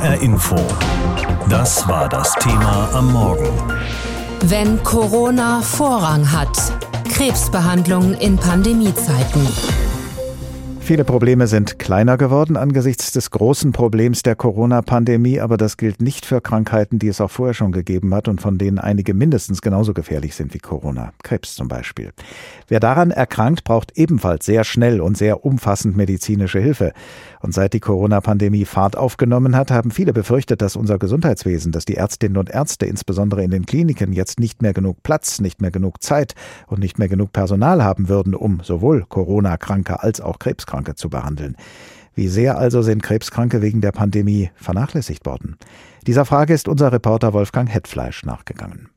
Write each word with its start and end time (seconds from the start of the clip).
HR 0.00 0.22
Info. 0.22 0.56
Das 1.50 1.86
war 1.86 2.08
das 2.08 2.32
Thema 2.36 2.88
am 2.94 3.12
Morgen. 3.12 3.50
Wenn 4.44 4.82
Corona 4.82 5.60
Vorrang 5.60 6.32
hat. 6.32 6.56
Krebsbehandlung 7.12 8.14
in 8.14 8.38
Pandemiezeiten. 8.38 9.46
Viele 10.90 11.04
Probleme 11.04 11.46
sind 11.46 11.78
kleiner 11.78 12.16
geworden 12.16 12.56
angesichts 12.56 13.12
des 13.12 13.30
großen 13.30 13.70
Problems 13.70 14.24
der 14.24 14.34
Corona-Pandemie, 14.34 15.38
aber 15.38 15.56
das 15.56 15.76
gilt 15.76 16.02
nicht 16.02 16.26
für 16.26 16.40
Krankheiten, 16.40 16.98
die 16.98 17.06
es 17.06 17.20
auch 17.20 17.30
vorher 17.30 17.54
schon 17.54 17.70
gegeben 17.70 18.12
hat 18.12 18.26
und 18.26 18.40
von 18.40 18.58
denen 18.58 18.80
einige 18.80 19.14
mindestens 19.14 19.62
genauso 19.62 19.94
gefährlich 19.94 20.34
sind 20.34 20.52
wie 20.52 20.58
Corona. 20.58 21.12
Krebs 21.22 21.54
zum 21.54 21.68
Beispiel. 21.68 22.10
Wer 22.66 22.80
daran 22.80 23.12
erkrankt, 23.12 23.62
braucht 23.62 23.96
ebenfalls 23.96 24.44
sehr 24.44 24.64
schnell 24.64 25.00
und 25.00 25.16
sehr 25.16 25.44
umfassend 25.44 25.96
medizinische 25.96 26.58
Hilfe. 26.58 26.92
Und 27.38 27.54
seit 27.54 27.72
die 27.72 27.78
Corona-Pandemie 27.78 28.64
Fahrt 28.64 28.96
aufgenommen 28.96 29.54
hat, 29.54 29.70
haben 29.70 29.92
viele 29.92 30.12
befürchtet, 30.12 30.60
dass 30.60 30.74
unser 30.74 30.98
Gesundheitswesen, 30.98 31.70
dass 31.70 31.84
die 31.84 31.98
Ärztinnen 31.98 32.36
und 32.36 32.50
Ärzte 32.50 32.86
insbesondere 32.86 33.44
in 33.44 33.52
den 33.52 33.64
Kliniken 33.64 34.12
jetzt 34.12 34.40
nicht 34.40 34.60
mehr 34.60 34.72
genug 34.72 35.04
Platz, 35.04 35.40
nicht 35.40 35.62
mehr 35.62 35.70
genug 35.70 36.02
Zeit 36.02 36.34
und 36.66 36.80
nicht 36.80 36.98
mehr 36.98 37.08
genug 37.08 37.32
Personal 37.32 37.84
haben 37.84 38.08
würden, 38.08 38.34
um 38.34 38.58
sowohl 38.64 39.04
Corona-Kranke 39.08 40.02
als 40.02 40.20
auch 40.20 40.40
Krebskranke 40.40 40.79
Krebskranke 40.80 40.94
zu 40.94 41.10
behandeln. 41.10 41.56
Wie 42.14 42.28
sehr 42.28 42.58
also 42.58 42.82
sind 42.82 43.02
Krebskranke 43.02 43.62
wegen 43.62 43.80
der 43.80 43.92
Pandemie 43.92 44.50
vernachlässigt 44.56 45.26
worden? 45.26 45.56
Dieser 46.06 46.24
Frage 46.24 46.54
ist 46.54 46.68
unser 46.68 46.92
Reporter 46.92 47.32
Wolfgang 47.32 47.72
Hetfleisch 47.72 48.24
nachgegangen. 48.24 48.88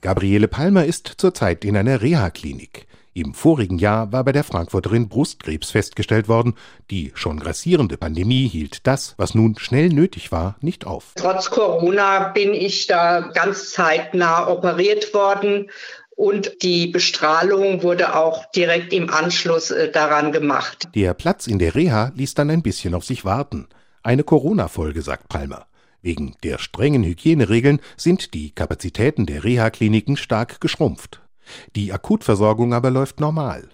Gabriele 0.00 0.48
Palmer 0.48 0.84
ist 0.84 1.14
zurzeit 1.18 1.64
in 1.64 1.76
einer 1.76 2.02
Reha-Klinik. 2.02 2.86
Im 3.16 3.32
vorigen 3.32 3.78
Jahr 3.78 4.10
war 4.12 4.24
bei 4.24 4.32
der 4.32 4.42
Frankfurterin 4.42 5.08
Brustkrebs 5.08 5.70
festgestellt 5.70 6.28
worden. 6.28 6.54
Die 6.90 7.12
schon 7.14 7.38
grassierende 7.38 7.96
Pandemie 7.96 8.48
hielt 8.48 8.88
das, 8.88 9.14
was 9.18 9.36
nun 9.36 9.56
schnell 9.56 9.88
nötig 9.88 10.32
war, 10.32 10.56
nicht 10.60 10.84
auf. 10.84 11.12
Trotz 11.14 11.48
Corona 11.48 12.30
bin 12.30 12.52
ich 12.52 12.88
da 12.88 13.20
ganz 13.32 13.70
zeitnah 13.70 14.48
operiert 14.48 15.14
worden 15.14 15.70
und 16.16 16.62
die 16.62 16.86
Bestrahlung 16.86 17.82
wurde 17.82 18.16
auch 18.16 18.44
direkt 18.52 18.92
im 18.92 19.10
Anschluss 19.10 19.70
äh, 19.70 19.90
daran 19.90 20.32
gemacht. 20.32 20.88
Der 20.94 21.14
Platz 21.14 21.46
in 21.46 21.58
der 21.58 21.74
Reha 21.74 22.12
ließ 22.14 22.34
dann 22.34 22.50
ein 22.50 22.62
bisschen 22.62 22.94
auf 22.94 23.04
sich 23.04 23.24
warten. 23.24 23.68
Eine 24.02 24.24
Corona-Folge, 24.24 25.02
sagt 25.02 25.28
Palmer. 25.28 25.66
Wegen 26.02 26.34
der 26.42 26.58
strengen 26.58 27.02
Hygieneregeln 27.02 27.80
sind 27.96 28.34
die 28.34 28.50
Kapazitäten 28.50 29.24
der 29.24 29.42
Reha-Kliniken 29.42 30.16
stark 30.16 30.60
geschrumpft. 30.60 31.22
Die 31.76 31.92
Akutversorgung 31.92 32.74
aber 32.74 32.90
läuft 32.90 33.20
normal. 33.20 33.68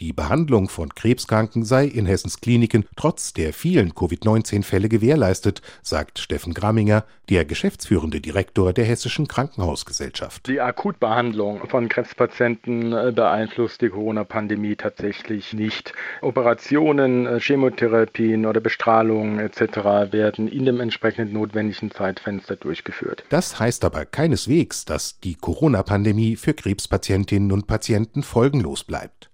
Die 0.00 0.14
Behandlung 0.14 0.70
von 0.70 0.94
Krebskranken 0.94 1.62
sei 1.62 1.84
in 1.84 2.06
Hessens 2.06 2.40
Kliniken 2.40 2.86
trotz 2.96 3.34
der 3.34 3.52
vielen 3.52 3.94
Covid-19-Fälle 3.94 4.88
gewährleistet, 4.88 5.60
sagt 5.82 6.18
Steffen 6.18 6.54
Gramminger, 6.54 7.04
der 7.28 7.44
geschäftsführende 7.44 8.22
Direktor 8.22 8.72
der 8.72 8.86
Hessischen 8.86 9.28
Krankenhausgesellschaft. 9.28 10.48
Die 10.48 10.62
Akutbehandlung 10.62 11.68
von 11.68 11.90
Krebspatienten 11.90 12.94
äh, 12.94 13.12
beeinflusst 13.14 13.82
die 13.82 13.90
Corona-Pandemie 13.90 14.74
tatsächlich 14.74 15.52
nicht. 15.52 15.92
Operationen, 16.22 17.26
äh, 17.26 17.38
Chemotherapien 17.38 18.46
oder 18.46 18.60
Bestrahlungen 18.62 19.38
etc. 19.38 20.12
werden 20.12 20.48
in 20.48 20.64
dem 20.64 20.80
entsprechend 20.80 21.34
notwendigen 21.34 21.90
Zeitfenster 21.90 22.56
durchgeführt. 22.56 23.24
Das 23.28 23.60
heißt 23.60 23.84
aber 23.84 24.06
keineswegs, 24.06 24.86
dass 24.86 25.20
die 25.20 25.34
Corona-Pandemie 25.34 26.36
für 26.36 26.54
Krebspatientinnen 26.54 27.52
und 27.52 27.66
Patienten 27.66 28.22
folgenlos 28.22 28.82
bleibt. 28.82 29.29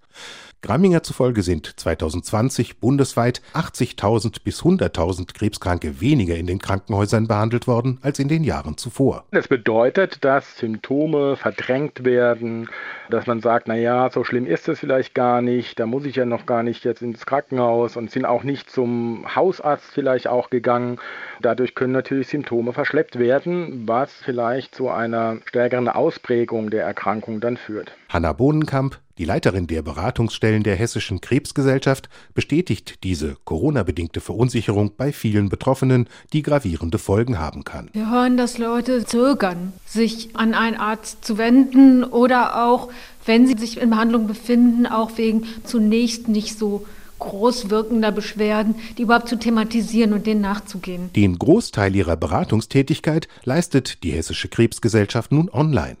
Gramminger 0.63 1.03
zufolge 1.03 1.43
sind 1.43 1.79
2020 1.79 2.79
bundesweit 2.79 3.41
80.000 3.53 4.43
bis 4.43 4.63
100.000 4.63 5.33
Krebskranke 5.33 6.01
weniger 6.01 6.35
in 6.35 6.47
den 6.47 6.57
Krankenhäusern 6.57 7.27
behandelt 7.27 7.67
worden 7.67 7.99
als 8.01 8.17
in 8.17 8.27
den 8.27 8.43
Jahren 8.43 8.75
zuvor. 8.75 9.25
Das 9.31 9.47
bedeutet, 9.47 10.25
dass 10.25 10.57
Symptome 10.57 11.35
verdrängt 11.35 12.03
werden, 12.05 12.69
dass 13.09 13.27
man 13.27 13.39
sagt, 13.39 13.67
naja, 13.67 14.09
so 14.11 14.23
schlimm 14.23 14.47
ist 14.47 14.67
es 14.67 14.79
vielleicht 14.79 15.13
gar 15.13 15.41
nicht, 15.41 15.79
da 15.79 15.85
muss 15.85 16.05
ich 16.05 16.15
ja 16.15 16.25
noch 16.25 16.47
gar 16.47 16.63
nicht 16.63 16.83
jetzt 16.85 17.03
ins 17.03 17.25
Krankenhaus 17.25 17.95
und 17.95 18.09
sind 18.09 18.25
auch 18.25 18.43
nicht 18.43 18.69
zum 18.69 19.35
Hausarzt 19.35 19.91
vielleicht 19.93 20.27
auch 20.27 20.49
gegangen. 20.49 20.97
Dadurch 21.39 21.75
können 21.75 21.93
natürlich 21.93 22.29
Symptome 22.29 22.73
verschleppt 22.73 23.19
werden, 23.19 23.87
was 23.87 24.11
vielleicht 24.11 24.73
zu 24.73 24.89
einer 24.89 25.37
stärkeren 25.45 25.87
Ausprägung 25.87 26.71
der 26.71 26.83
Erkrankung 26.83 27.39
dann 27.39 27.57
führt. 27.57 27.91
Hanna 28.09 28.33
Bohnenkamp, 28.33 28.99
die 29.17 29.25
Leiterin 29.25 29.67
der 29.67 29.81
Beratungsstellen 29.81 30.63
der 30.63 30.75
Hessischen 30.75 31.21
Krebsgesellschaft 31.21 32.09
bestätigt 32.33 33.03
diese 33.03 33.37
Corona-bedingte 33.45 34.21
Verunsicherung 34.21 34.91
bei 34.95 35.11
vielen 35.11 35.49
Betroffenen, 35.49 36.07
die 36.33 36.43
gravierende 36.43 36.97
Folgen 36.97 37.39
haben 37.39 37.63
kann. 37.63 37.89
Wir 37.93 38.09
hören, 38.11 38.37
dass 38.37 38.57
Leute 38.57 39.05
zögern, 39.05 39.73
sich 39.85 40.35
an 40.35 40.53
einen 40.53 40.77
Arzt 40.77 41.25
zu 41.25 41.37
wenden 41.37 42.03
oder 42.03 42.63
auch, 42.65 42.89
wenn 43.25 43.47
sie 43.47 43.57
sich 43.57 43.81
in 43.81 43.89
Behandlung 43.89 44.27
befinden, 44.27 44.85
auch 44.85 45.17
wegen 45.17 45.45
zunächst 45.63 46.27
nicht 46.27 46.57
so 46.57 46.85
groß 47.19 47.69
wirkender 47.69 48.11
Beschwerden, 48.11 48.75
die 48.97 49.03
überhaupt 49.03 49.27
zu 49.27 49.37
thematisieren 49.37 50.13
und 50.13 50.27
denen 50.27 50.41
nachzugehen. 50.41 51.11
Den 51.13 51.39
Großteil 51.39 51.95
ihrer 51.95 52.15
Beratungstätigkeit 52.15 53.27
leistet 53.43 54.03
die 54.03 54.11
Hessische 54.11 54.47
Krebsgesellschaft 54.47 55.31
nun 55.31 55.49
online. 55.49 55.97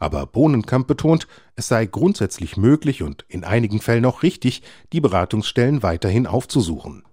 Aber 0.00 0.26
Bohnenkamp 0.26 0.88
betont, 0.88 1.28
es 1.54 1.68
sei 1.68 1.86
grundsätzlich 1.86 2.56
möglich 2.56 3.04
und 3.04 3.24
in 3.28 3.44
einigen 3.44 3.80
Fällen 3.80 4.06
auch 4.06 4.24
richtig, 4.24 4.62
die 4.92 5.00
Beratungsstellen 5.00 5.84
weiterhin 5.84 6.26
aufzusuchen. 6.26 7.04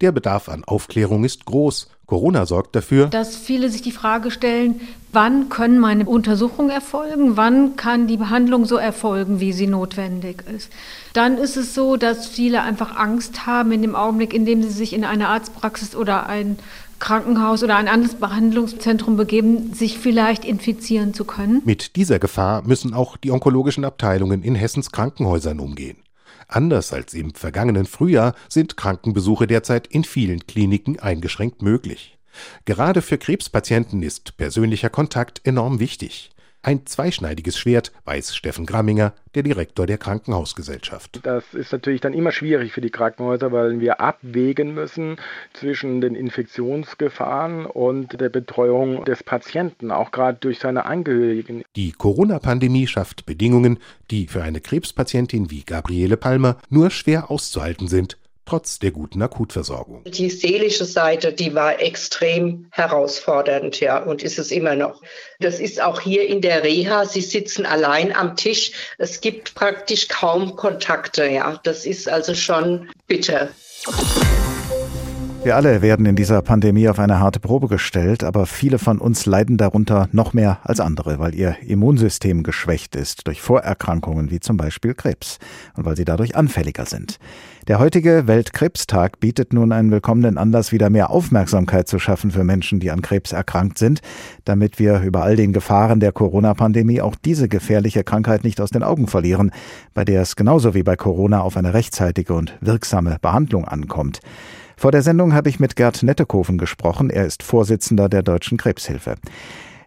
Der 0.00 0.12
Bedarf 0.12 0.48
an 0.48 0.64
Aufklärung 0.64 1.24
ist 1.24 1.44
groß. 1.44 1.88
Corona 2.06 2.46
sorgt 2.46 2.76
dafür, 2.76 3.08
dass 3.08 3.34
viele 3.36 3.68
sich 3.68 3.82
die 3.82 3.90
Frage 3.90 4.30
stellen, 4.30 4.80
wann 5.12 5.48
können 5.48 5.80
meine 5.80 6.06
Untersuchungen 6.06 6.70
erfolgen, 6.70 7.36
wann 7.36 7.74
kann 7.74 8.06
die 8.06 8.16
Behandlung 8.16 8.64
so 8.64 8.76
erfolgen, 8.76 9.40
wie 9.40 9.52
sie 9.52 9.66
notwendig 9.66 10.44
ist. 10.46 10.70
Dann 11.14 11.36
ist 11.36 11.56
es 11.56 11.74
so, 11.74 11.96
dass 11.96 12.28
viele 12.28 12.62
einfach 12.62 12.96
Angst 12.96 13.44
haben 13.46 13.72
in 13.72 13.82
dem 13.82 13.96
Augenblick, 13.96 14.34
in 14.34 14.46
dem 14.46 14.62
sie 14.62 14.70
sich 14.70 14.92
in 14.92 15.04
eine 15.04 15.28
Arztpraxis 15.28 15.96
oder 15.96 16.28
ein 16.28 16.60
Krankenhaus 16.98 17.62
oder 17.62 17.76
ein 17.76 17.88
anderes 17.88 18.14
Behandlungszentrum 18.16 19.16
begeben, 19.16 19.72
sich 19.74 19.98
vielleicht 19.98 20.44
infizieren 20.44 21.14
zu 21.14 21.24
können. 21.24 21.62
Mit 21.64 21.96
dieser 21.96 22.18
Gefahr 22.18 22.62
müssen 22.62 22.94
auch 22.94 23.16
die 23.16 23.30
onkologischen 23.30 23.84
Abteilungen 23.84 24.42
in 24.42 24.54
Hessens 24.54 24.90
Krankenhäusern 24.92 25.60
umgehen. 25.60 25.98
Anders 26.48 26.92
als 26.92 27.14
im 27.14 27.34
vergangenen 27.34 27.86
Frühjahr 27.86 28.34
sind 28.48 28.76
Krankenbesuche 28.76 29.46
derzeit 29.46 29.86
in 29.88 30.04
vielen 30.04 30.46
Kliniken 30.46 30.98
eingeschränkt 30.98 31.62
möglich. 31.62 32.18
Gerade 32.64 33.02
für 33.02 33.18
Krebspatienten 33.18 34.02
ist 34.02 34.36
persönlicher 34.36 34.90
Kontakt 34.90 35.40
enorm 35.44 35.80
wichtig. 35.80 36.30
Ein 36.66 36.84
zweischneidiges 36.84 37.56
Schwert, 37.56 37.92
weiß 38.06 38.34
Steffen 38.34 38.66
Gramminger, 38.66 39.12
der 39.36 39.44
Direktor 39.44 39.86
der 39.86 39.98
Krankenhausgesellschaft. 39.98 41.20
Das 41.22 41.54
ist 41.54 41.70
natürlich 41.70 42.00
dann 42.00 42.12
immer 42.12 42.32
schwierig 42.32 42.72
für 42.72 42.80
die 42.80 42.90
Krankenhäuser, 42.90 43.52
weil 43.52 43.78
wir 43.78 44.00
abwägen 44.00 44.74
müssen 44.74 45.14
zwischen 45.52 46.00
den 46.00 46.16
Infektionsgefahren 46.16 47.66
und 47.66 48.20
der 48.20 48.30
Betreuung 48.30 49.04
des 49.04 49.22
Patienten, 49.22 49.92
auch 49.92 50.10
gerade 50.10 50.38
durch 50.40 50.58
seine 50.58 50.86
Angehörigen. 50.86 51.62
Die 51.76 51.92
Corona-Pandemie 51.92 52.88
schafft 52.88 53.26
Bedingungen, 53.26 53.78
die 54.10 54.26
für 54.26 54.42
eine 54.42 54.60
Krebspatientin 54.60 55.52
wie 55.52 55.62
Gabriele 55.62 56.16
Palmer 56.16 56.56
nur 56.68 56.90
schwer 56.90 57.30
auszuhalten 57.30 57.86
sind 57.86 58.18
trotz 58.46 58.78
der 58.78 58.92
guten 58.92 59.20
Akutversorgung. 59.20 60.04
Die 60.04 60.30
seelische 60.30 60.84
Seite, 60.84 61.32
die 61.32 61.54
war 61.54 61.80
extrem 61.80 62.66
herausfordernd, 62.70 63.80
ja, 63.80 64.02
und 64.02 64.22
ist 64.22 64.38
es 64.38 64.50
immer 64.50 64.74
noch. 64.74 65.02
Das 65.40 65.60
ist 65.60 65.82
auch 65.82 66.00
hier 66.00 66.26
in 66.26 66.40
der 66.40 66.62
Reha. 66.62 67.04
Sie 67.04 67.20
sitzen 67.20 67.66
allein 67.66 68.14
am 68.14 68.36
Tisch. 68.36 68.72
Es 68.96 69.20
gibt 69.20 69.54
praktisch 69.54 70.08
kaum 70.08 70.56
Kontakte, 70.56 71.26
ja. 71.26 71.60
Das 71.64 71.84
ist 71.84 72.08
also 72.08 72.34
schon 72.34 72.88
bitter. 73.06 73.50
Wir 75.46 75.54
alle 75.54 75.80
werden 75.80 76.06
in 76.06 76.16
dieser 76.16 76.42
Pandemie 76.42 76.88
auf 76.88 76.98
eine 76.98 77.20
harte 77.20 77.38
Probe 77.38 77.68
gestellt, 77.68 78.24
aber 78.24 78.46
viele 78.46 78.80
von 78.80 78.98
uns 78.98 79.26
leiden 79.26 79.58
darunter 79.58 80.08
noch 80.10 80.32
mehr 80.32 80.58
als 80.64 80.80
andere, 80.80 81.20
weil 81.20 81.36
ihr 81.36 81.54
Immunsystem 81.64 82.42
geschwächt 82.42 82.96
ist 82.96 83.28
durch 83.28 83.40
Vorerkrankungen 83.42 84.32
wie 84.32 84.40
zum 84.40 84.56
Beispiel 84.56 84.94
Krebs 84.94 85.38
und 85.76 85.84
weil 85.84 85.96
sie 85.96 86.04
dadurch 86.04 86.34
anfälliger 86.34 86.84
sind. 86.84 87.20
Der 87.68 87.78
heutige 87.78 88.26
Weltkrebstag 88.26 89.20
bietet 89.20 89.52
nun 89.52 89.70
einen 89.70 89.92
willkommenen 89.92 90.36
Anlass, 90.36 90.72
wieder 90.72 90.90
mehr 90.90 91.10
Aufmerksamkeit 91.10 91.86
zu 91.86 92.00
schaffen 92.00 92.32
für 92.32 92.42
Menschen, 92.42 92.80
die 92.80 92.90
an 92.90 93.00
Krebs 93.00 93.30
erkrankt 93.30 93.78
sind, 93.78 94.00
damit 94.44 94.80
wir 94.80 95.02
über 95.02 95.22
all 95.22 95.36
den 95.36 95.52
Gefahren 95.52 96.00
der 96.00 96.10
Corona-Pandemie 96.10 97.00
auch 97.00 97.14
diese 97.14 97.48
gefährliche 97.48 98.02
Krankheit 98.02 98.42
nicht 98.42 98.60
aus 98.60 98.70
den 98.70 98.82
Augen 98.82 99.06
verlieren, 99.06 99.52
bei 99.94 100.04
der 100.04 100.22
es 100.22 100.34
genauso 100.34 100.74
wie 100.74 100.82
bei 100.82 100.96
Corona 100.96 101.42
auf 101.42 101.56
eine 101.56 101.72
rechtzeitige 101.72 102.34
und 102.34 102.58
wirksame 102.60 103.18
Behandlung 103.20 103.64
ankommt. 103.64 104.18
Vor 104.78 104.92
der 104.92 105.00
Sendung 105.00 105.32
habe 105.32 105.48
ich 105.48 105.58
mit 105.58 105.74
Gerd 105.74 106.02
Nettekoven 106.02 106.58
gesprochen. 106.58 107.08
Er 107.08 107.24
ist 107.24 107.42
Vorsitzender 107.42 108.10
der 108.10 108.22
Deutschen 108.22 108.58
Krebshilfe. 108.58 109.14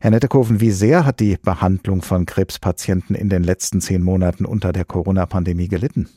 Herr 0.01 0.09
Nettekoven, 0.09 0.61
wie 0.61 0.71
sehr 0.71 1.05
hat 1.05 1.19
die 1.19 1.37
Behandlung 1.37 2.01
von 2.01 2.25
Krebspatienten 2.25 3.15
in 3.15 3.29
den 3.29 3.43
letzten 3.43 3.81
zehn 3.81 4.01
Monaten 4.01 4.45
unter 4.45 4.71
der 4.73 4.85
Corona-Pandemie 4.85 5.67
gelitten? 5.67 6.09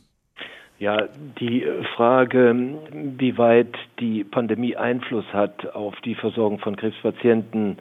Ja, 0.79 1.07
die 1.39 1.67
Frage, 1.97 2.79
wie 3.19 3.37
weit 3.37 3.77
die 4.01 4.25
Pandemie 4.25 4.75
Einfluss 4.75 5.27
hat 5.35 5.67
auf 5.75 5.95
die 6.05 6.15
Versorgung 6.15 6.59
von 6.59 6.77
Krebspatienten, 6.77 7.77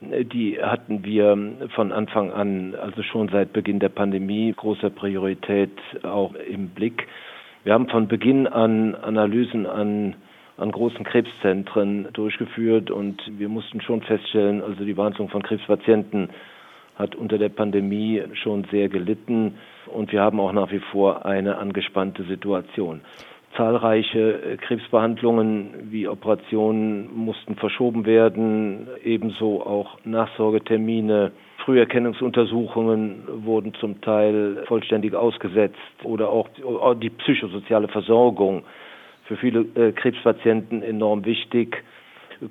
die 0.00 0.58
hatten 0.62 1.04
wir 1.04 1.68
von 1.74 1.90
Anfang 1.90 2.30
an, 2.30 2.74
also 2.74 3.02
schon 3.02 3.30
seit 3.30 3.54
Beginn 3.54 3.80
der 3.80 3.88
Pandemie, 3.88 4.52
großer 4.54 4.90
Priorität 4.90 5.72
auch 6.02 6.34
im 6.34 6.68
Blick. 6.68 7.06
Wir 7.64 7.74
haben 7.74 7.88
von 7.88 8.08
Beginn 8.08 8.46
an 8.46 8.94
Analysen 8.94 9.66
an, 9.66 10.14
an 10.56 10.70
großen 10.70 11.04
Krebszentren 11.04 12.08
durchgeführt 12.12 12.90
und 12.90 13.20
wir 13.36 13.48
mussten 13.48 13.80
schon 13.80 14.02
feststellen, 14.02 14.62
also 14.62 14.84
die 14.84 14.94
Behandlung 14.94 15.28
von 15.28 15.42
Krebspatienten 15.42 16.30
hat 16.96 17.14
unter 17.14 17.38
der 17.38 17.48
Pandemie 17.48 18.22
schon 18.34 18.64
sehr 18.70 18.88
gelitten 18.88 19.54
und 19.86 20.12
wir 20.12 20.20
haben 20.20 20.40
auch 20.40 20.52
nach 20.52 20.70
wie 20.72 20.80
vor 20.92 21.26
eine 21.26 21.58
angespannte 21.58 22.24
Situation. 22.24 23.00
Zahlreiche 23.56 24.42
äh, 24.42 24.56
Krebsbehandlungen 24.56 25.90
wie 25.90 26.06
Operationen 26.06 27.08
mussten 27.14 27.56
verschoben 27.56 28.04
werden, 28.04 28.88
ebenso 29.02 29.64
auch 29.64 29.98
Nachsorgetermine. 30.04 31.32
Früherkennungsuntersuchungen 31.68 33.44
wurden 33.44 33.74
zum 33.74 34.00
Teil 34.00 34.64
vollständig 34.66 35.14
ausgesetzt 35.14 35.76
oder 36.02 36.30
auch 36.30 36.48
die 36.94 37.10
psychosoziale 37.10 37.88
Versorgung 37.88 38.62
für 39.24 39.36
viele 39.36 39.66
äh, 39.74 39.92
Krebspatienten 39.92 40.82
enorm 40.82 41.26
wichtig, 41.26 41.84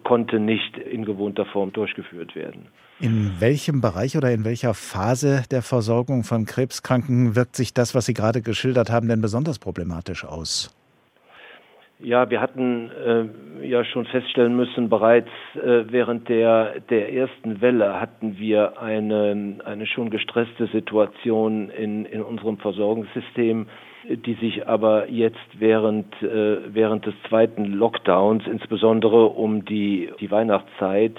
konnte 0.04 0.40
nicht 0.40 0.78
in 0.78 1.04
gewohnter 1.04 1.46
Form 1.46 1.74
durchgeführt 1.74 2.36
werden. 2.36 2.68
In 3.00 3.32
welchem 3.40 3.82
Bereich 3.82 4.16
oder 4.18 4.32
in 4.32 4.46
welcher 4.46 4.76
Phase 4.76 5.42
der 5.50 5.64
Versorgung 5.64 6.24
von 6.24 6.46
Krebskranken 6.46 7.36
wirkt 7.36 7.56
sich 7.56 7.74
das, 7.74 7.96
was 7.96 8.06
Sie 8.06 8.14
gerade 8.14 8.44
geschildert 8.44 8.92
haben, 8.92 9.08
denn 9.08 9.22
besonders 9.22 9.58
problematisch 9.58 10.26
aus? 10.26 10.77
Ja, 12.00 12.30
wir 12.30 12.42
hatten 12.42 12.92
äh, 12.92 13.68
ja 13.68 13.84
schon 13.84 14.06
feststellen 14.06 14.56
müssen, 14.56 14.88
bereits 14.88 15.30
äh, 15.56 15.86
während 15.90 16.30
der, 16.30 16.80
der 16.92 17.12
ersten 17.12 17.60
Welle 17.60 18.00
hatten 18.00 18.38
wir 18.38 18.80
eine, 18.80 19.58
eine 19.66 19.88
schon 19.88 20.12
gestresste 20.12 20.68
Situation 20.68 21.72
in, 21.72 22.06
in 22.06 22.22
unserem 22.22 22.60
Versorgungssystem, 22.60 23.68
die 24.10 24.36
sich 24.36 24.68
aber 24.68 25.10
jetzt 25.10 25.40
während, 25.58 26.14
äh, 26.22 26.72
während 26.72 27.08
des 27.08 27.16
zweiten 27.28 27.66
Lockdowns, 27.66 28.46
insbesondere 28.46 29.26
um 29.26 29.66
die, 29.66 30.12
die 30.20 30.30
Weihnachtszeit, 30.30 31.16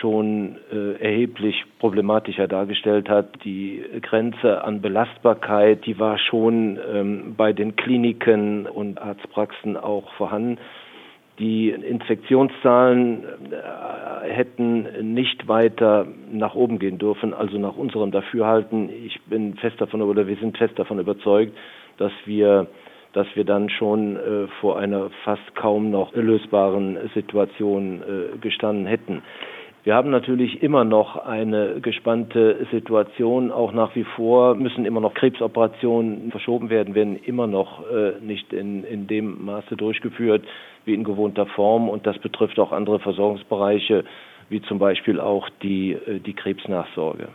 schon 0.00 0.56
äh, 0.72 1.02
erheblich 1.02 1.64
problematischer 1.78 2.48
dargestellt 2.48 3.08
hat. 3.08 3.44
Die 3.44 3.82
Grenze 4.02 4.64
an 4.64 4.80
Belastbarkeit, 4.80 5.86
die 5.86 5.98
war 5.98 6.18
schon 6.18 6.78
ähm, 6.92 7.34
bei 7.36 7.52
den 7.52 7.76
Kliniken 7.76 8.66
und 8.66 9.00
Arztpraxen 9.00 9.76
auch 9.76 10.12
vorhanden. 10.14 10.58
Die 11.38 11.70
Infektionszahlen 11.70 13.24
äh, 13.24 14.28
hätten 14.28 15.14
nicht 15.14 15.48
weiter 15.48 16.06
nach 16.30 16.54
oben 16.54 16.78
gehen 16.78 16.98
dürfen, 16.98 17.32
also 17.32 17.58
nach 17.58 17.76
unserem 17.76 18.10
Dafürhalten. 18.10 18.90
Ich 19.06 19.20
bin 19.22 19.54
fest 19.54 19.80
davon 19.80 20.02
oder 20.02 20.26
wir 20.26 20.36
sind 20.36 20.58
fest 20.58 20.78
davon 20.78 20.98
überzeugt, 20.98 21.56
dass 21.96 22.12
wir 22.26 22.66
dass 23.12 23.26
wir 23.34 23.44
dann 23.44 23.68
schon 23.70 24.16
äh, 24.16 24.46
vor 24.60 24.78
einer 24.78 25.10
fast 25.24 25.54
kaum 25.56 25.90
noch 25.90 26.14
lösbaren 26.14 26.96
Situation 27.14 28.02
äh, 28.02 28.38
gestanden 28.38 28.86
hätten. 28.86 29.22
Wir 29.82 29.94
haben 29.94 30.10
natürlich 30.10 30.62
immer 30.62 30.84
noch 30.84 31.16
eine 31.16 31.80
gespannte 31.80 32.66
Situation. 32.70 33.50
Auch 33.50 33.72
nach 33.72 33.94
wie 33.94 34.04
vor 34.04 34.54
müssen 34.54 34.84
immer 34.84 35.00
noch 35.00 35.14
Krebsoperationen 35.14 36.30
verschoben 36.30 36.68
werden, 36.68 36.94
werden 36.94 37.16
immer 37.16 37.46
noch 37.46 37.90
äh, 37.90 38.12
nicht 38.20 38.52
in, 38.52 38.84
in 38.84 39.06
dem 39.06 39.42
Maße 39.42 39.76
durchgeführt 39.76 40.44
wie 40.84 40.92
in 40.92 41.02
gewohnter 41.02 41.46
Form. 41.46 41.88
Und 41.88 42.06
das 42.06 42.18
betrifft 42.18 42.58
auch 42.58 42.72
andere 42.72 42.98
Versorgungsbereiche 42.98 44.04
wie 44.50 44.60
zum 44.62 44.78
Beispiel 44.78 45.18
auch 45.20 45.48
die, 45.62 45.92
äh, 45.92 46.18
die 46.18 46.34
Krebsnachsorge. 46.34 47.28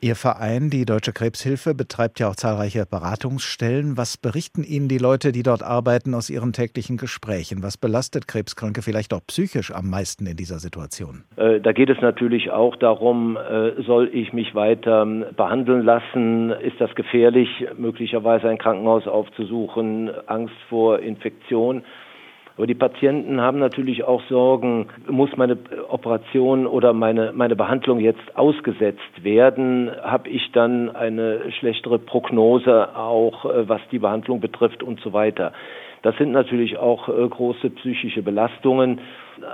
Ihr 0.00 0.16
Verein, 0.16 0.70
die 0.70 0.84
Deutsche 0.84 1.12
Krebshilfe, 1.12 1.74
betreibt 1.74 2.20
ja 2.20 2.28
auch 2.28 2.36
zahlreiche 2.36 2.86
Beratungsstellen. 2.86 3.96
Was 3.96 4.16
berichten 4.16 4.62
Ihnen 4.64 4.88
die 4.88 4.98
Leute, 4.98 5.32
die 5.32 5.42
dort 5.42 5.62
arbeiten, 5.62 6.14
aus 6.14 6.30
ihren 6.30 6.52
täglichen 6.52 6.96
Gesprächen? 6.96 7.62
Was 7.62 7.76
belastet 7.76 8.28
Krebskranke 8.28 8.82
vielleicht 8.82 9.12
auch 9.12 9.20
psychisch 9.26 9.72
am 9.72 9.90
meisten 9.90 10.26
in 10.26 10.36
dieser 10.36 10.58
Situation? 10.58 11.24
Äh, 11.36 11.60
da 11.60 11.72
geht 11.72 11.90
es 11.90 12.00
natürlich 12.00 12.50
auch 12.50 12.76
darum, 12.76 13.36
äh, 13.36 13.82
soll 13.82 14.08
ich 14.12 14.32
mich 14.32 14.54
weiter 14.54 15.04
behandeln 15.04 15.84
lassen? 15.84 16.50
Ist 16.50 16.80
das 16.80 16.94
gefährlich, 16.94 17.48
möglicherweise 17.76 18.48
ein 18.48 18.58
Krankenhaus 18.58 19.06
aufzusuchen? 19.08 20.10
Angst 20.26 20.54
vor 20.68 21.00
Infektion? 21.00 21.82
Aber 22.62 22.68
die 22.68 22.74
Patienten 22.74 23.40
haben 23.40 23.58
natürlich 23.58 24.04
auch 24.04 24.22
Sorgen, 24.28 24.86
muss 25.08 25.36
meine 25.36 25.58
Operation 25.88 26.68
oder 26.68 26.92
meine, 26.92 27.32
meine 27.32 27.56
Behandlung 27.56 27.98
jetzt 27.98 28.36
ausgesetzt 28.36 29.24
werden? 29.24 29.90
Habe 30.00 30.28
ich 30.28 30.52
dann 30.52 30.88
eine 30.94 31.50
schlechtere 31.58 31.98
Prognose 31.98 32.96
auch, 32.96 33.46
äh, 33.46 33.68
was 33.68 33.80
die 33.90 33.98
Behandlung 33.98 34.38
betrifft 34.38 34.84
und 34.84 35.00
so 35.00 35.12
weiter? 35.12 35.52
Das 36.02 36.16
sind 36.18 36.30
natürlich 36.30 36.78
auch 36.78 37.08
äh, 37.08 37.28
große 37.28 37.68
psychische 37.70 38.22
Belastungen. 38.22 39.00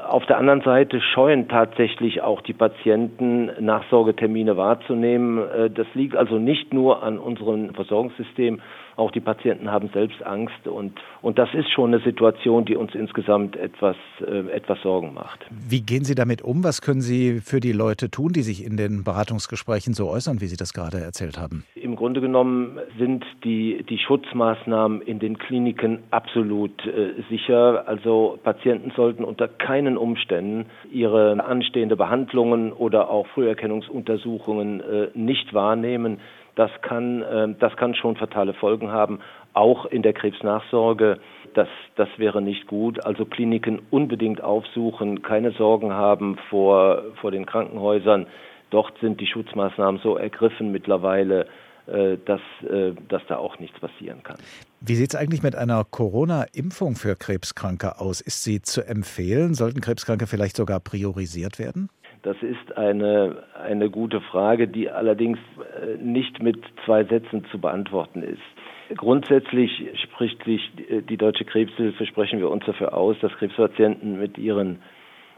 Auf 0.09 0.27
der 0.27 0.39
anderen 0.39 0.63
Seite 0.63 1.01
scheuen 1.01 1.49
tatsächlich 1.49 2.23
auch 2.23 2.41
die 2.43 2.53
Patienten, 2.53 3.51
Nachsorgetermine 3.61 4.57
wahrzunehmen. 4.57 5.39
Äh, 5.39 5.71
das 5.71 5.87
liegt 5.95 6.17
also 6.17 6.39
nicht 6.39 6.73
nur 6.73 7.03
an 7.03 7.19
unserem 7.19 7.75
Versorgungssystem, 7.75 8.61
auch 8.99 9.13
die 9.13 9.21
Patienten 9.21 9.71
haben 9.71 9.91
selbst 9.95 10.21
Angst 10.25 10.67
und, 10.67 10.99
und 11.23 11.39
das 11.39 11.49
ist 11.55 11.71
schon 11.71 11.95
eine 11.95 12.03
Situation, 12.03 12.65
die 12.65 12.75
uns 12.75 12.97
insgesamt 12.97 13.57
etwas, 13.57 13.95
äh, 14.27 14.51
etwas 14.51 14.83
Sorgen 14.83 15.15
macht. 15.15 15.47
Wie 15.51 15.83
gehen 15.83 16.03
Sie 16.03 16.17
damit 16.17 16.43
um? 16.43 16.65
Was 16.65 16.83
können 16.83 17.01
Sie 17.01 17.41
für 17.41 17.61
die 17.61 17.71
Leute 17.71 18.11
tun, 18.11 18.33
die 18.33 18.43
sich 18.43 18.65
in 18.65 18.77
den 18.77 19.05
Beratungsgesprächen 19.05 19.95
so 19.95 20.09
äußern, 20.09 20.41
wie 20.41 20.47
Sie 20.47 20.57
das 20.57 20.73
gerade 20.75 20.99
erzählt 20.99 21.39
haben? 21.39 21.65
Im 21.77 21.95
Grunde 21.95 22.21
genommen 22.21 22.81
sind 22.99 23.25
die, 23.45 23.85
die 23.89 23.99
Schutzmaßnahmen 23.99 25.03
in 25.03 25.21
den 25.21 25.39
Kliniken 25.39 26.01
absolut 26.11 26.85
äh, 26.85 27.23
sicher. 27.31 27.87
Also 27.87 28.41
Patienten 28.43 28.91
sollten 28.97 29.23
unter 29.23 29.47
keinen 29.47 29.78
Umständen 29.87 30.67
ihre 30.91 31.43
anstehende 31.45 31.97
Behandlungen 31.97 32.73
oder 32.73 33.11
auch 33.11 33.27
Früherkennungsuntersuchungen 33.29 34.81
äh, 34.81 35.09
nicht 35.15 35.55
wahrnehmen. 35.55 36.19
Das 36.55 36.71
kann, 36.83 37.23
äh, 37.23 37.55
das 37.59 37.77
kann 37.77 37.95
schon 37.95 38.17
fatale 38.17 38.55
Folgen 38.55 38.91
haben, 38.91 39.21
auch 39.55 39.87
in 39.87 40.03
der 40.03 40.13
Krebsnachsorge. 40.13 41.19
Das, 41.55 41.69
das 41.97 42.09
wäre 42.17 42.43
nicht 42.43 42.67
gut. 42.67 43.05
Also 43.05 43.25
Kliniken 43.25 43.81
unbedingt 43.91 44.43
aufsuchen, 44.43 45.23
keine 45.23 45.53
Sorgen 45.53 45.93
haben 45.93 46.37
vor, 46.51 47.03
vor 47.21 47.31
den 47.31 47.47
Krankenhäusern. 47.47 48.27
Dort 48.71 48.99
sind 49.01 49.21
die 49.21 49.27
Schutzmaßnahmen 49.27 50.01
so 50.03 50.17
ergriffen 50.17 50.73
mittlerweile, 50.73 51.47
dass, 52.27 52.41
äh, 52.69 52.93
dass 53.09 53.23
da 53.29 53.37
auch 53.37 53.59
nichts 53.59 53.79
passieren 53.81 54.23
kann. 54.23 54.37
Wie 54.81 54.95
sieht 54.95 55.11
es 55.11 55.17
eigentlich 55.17 55.43
mit 55.43 55.57
einer 55.57 55.85
Corona-Impfung 55.85 56.97
für 56.97 57.17
Krebskranke 57.17 58.01
aus? 58.01 58.21
Ist 58.21 58.45
sie 58.45 58.61
zu 58.61 58.87
empfehlen? 58.87 59.55
Sollten 59.55 59.81
Krebskranke 59.81 60.27
vielleicht 60.27 60.57
sogar 60.57 60.81
priorisiert 60.81 61.59
werden? 61.59 61.89
Das 62.23 62.37
ist 62.43 62.77
eine, 62.77 63.45
eine 63.55 63.91
gute 63.91 64.21
Frage, 64.21 64.69
die 64.69 64.91
allerdings 64.91 65.39
äh, 65.83 65.97
nicht 66.03 66.43
mit 66.43 66.59
zwei 66.85 67.05
Sätzen 67.05 67.45
zu 67.51 67.59
beantworten 67.59 68.23
ist. 68.23 68.43
Grundsätzlich 68.97 69.71
spricht 70.03 70.43
sich 70.45 70.63
die 71.09 71.17
Deutsche 71.19 71.45
Krebshilfe, 71.45 72.07
sprechen 72.07 72.39
wir 72.39 72.51
uns 72.51 72.65
dafür 72.65 72.95
aus, 72.95 73.17
dass 73.21 73.33
Krebspatienten 73.33 74.19
mit 74.19 74.39
ihren, 74.39 74.79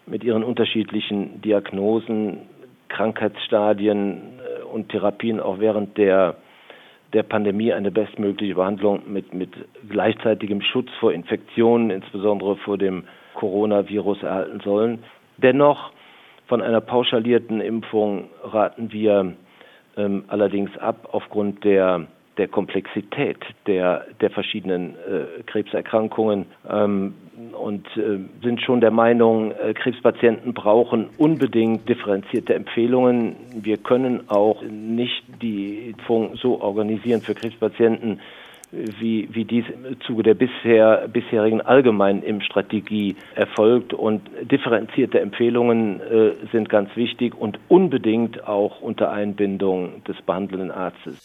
mit 0.07 0.23
ihren 0.23 0.45
unterschiedlichen 0.45 1.43
Diagnosen, 1.43 2.43
Krankheitsstadien 2.91 4.19
äh, 4.19 4.40
und 4.71 4.89
Therapien 4.89 5.41
auch 5.41 5.59
während 5.59 5.97
der, 5.99 6.37
der 7.13 7.23
Pandemie 7.23 7.73
eine 7.73 7.91
bestmögliche 7.91 8.55
Behandlung 8.55 9.03
mit, 9.07 9.35
mit 9.35 9.51
gleichzeitigem 9.89 10.63
Schutz 10.63 10.89
vor 11.01 11.13
Infektionen, 11.13 11.91
insbesondere 11.91 12.57
vor 12.57 12.79
dem 12.79 13.05
Coronavirus 13.35 14.23
erhalten 14.23 14.61
sollen. 14.61 15.05
Dennoch 15.39 15.93
von 16.47 16.63
einer 16.63 16.81
pauschalierten 16.81 17.61
Impfung 17.61 18.29
raten 18.43 18.93
wir 18.93 19.35
ähm, 19.97 20.25
allerdings 20.29 20.77
ab 20.79 21.09
aufgrund 21.13 21.65
der 21.65 22.07
der 22.41 22.49
Komplexität 22.49 23.37
der, 23.67 24.07
der 24.23 24.31
verschiedenen 24.31 24.95
äh, 24.95 25.43
Krebserkrankungen 25.45 26.47
ähm, 26.71 27.15
und 27.53 27.87
äh, 27.97 28.19
sind 28.43 28.61
schon 28.63 28.81
der 28.81 28.91
Meinung, 28.91 29.53
äh, 29.53 29.75
Krebspatienten 29.75 30.55
brauchen 30.55 31.09
unbedingt 31.19 31.89
differenzierte 31.89 32.55
Empfehlungen. 32.55 33.37
Wir 33.55 33.77
können 33.77 34.29
auch 34.29 34.63
nicht 34.63 35.23
die 35.43 35.91
Impfung 35.91 36.37
so 36.37 36.61
organisieren 36.61 37.21
für 37.21 37.35
Krebspatienten, 37.35 38.21
wie, 38.73 39.29
wie 39.33 39.45
dies 39.45 39.65
im 39.69 40.01
Zuge 40.03 40.23
der 40.23 40.35
bisher, 40.35 41.09
bisherigen 41.09 41.61
allgemeinen 41.61 42.23
Impfstrategie 42.23 43.17
erfolgt. 43.35 43.93
Und 43.93 44.23
differenzierte 44.43 45.21
Empfehlungen 45.21 46.01
äh, 46.01 46.33
sind 46.53 46.69
ganz 46.69 46.95
wichtig 46.97 47.35
und 47.35 47.59
unbedingt 47.69 48.47
auch 48.47 48.81
unter 48.81 49.11
Einbindung 49.11 50.05
des 50.05 50.21
behandelnden 50.23 50.71
Arztes. 50.71 51.19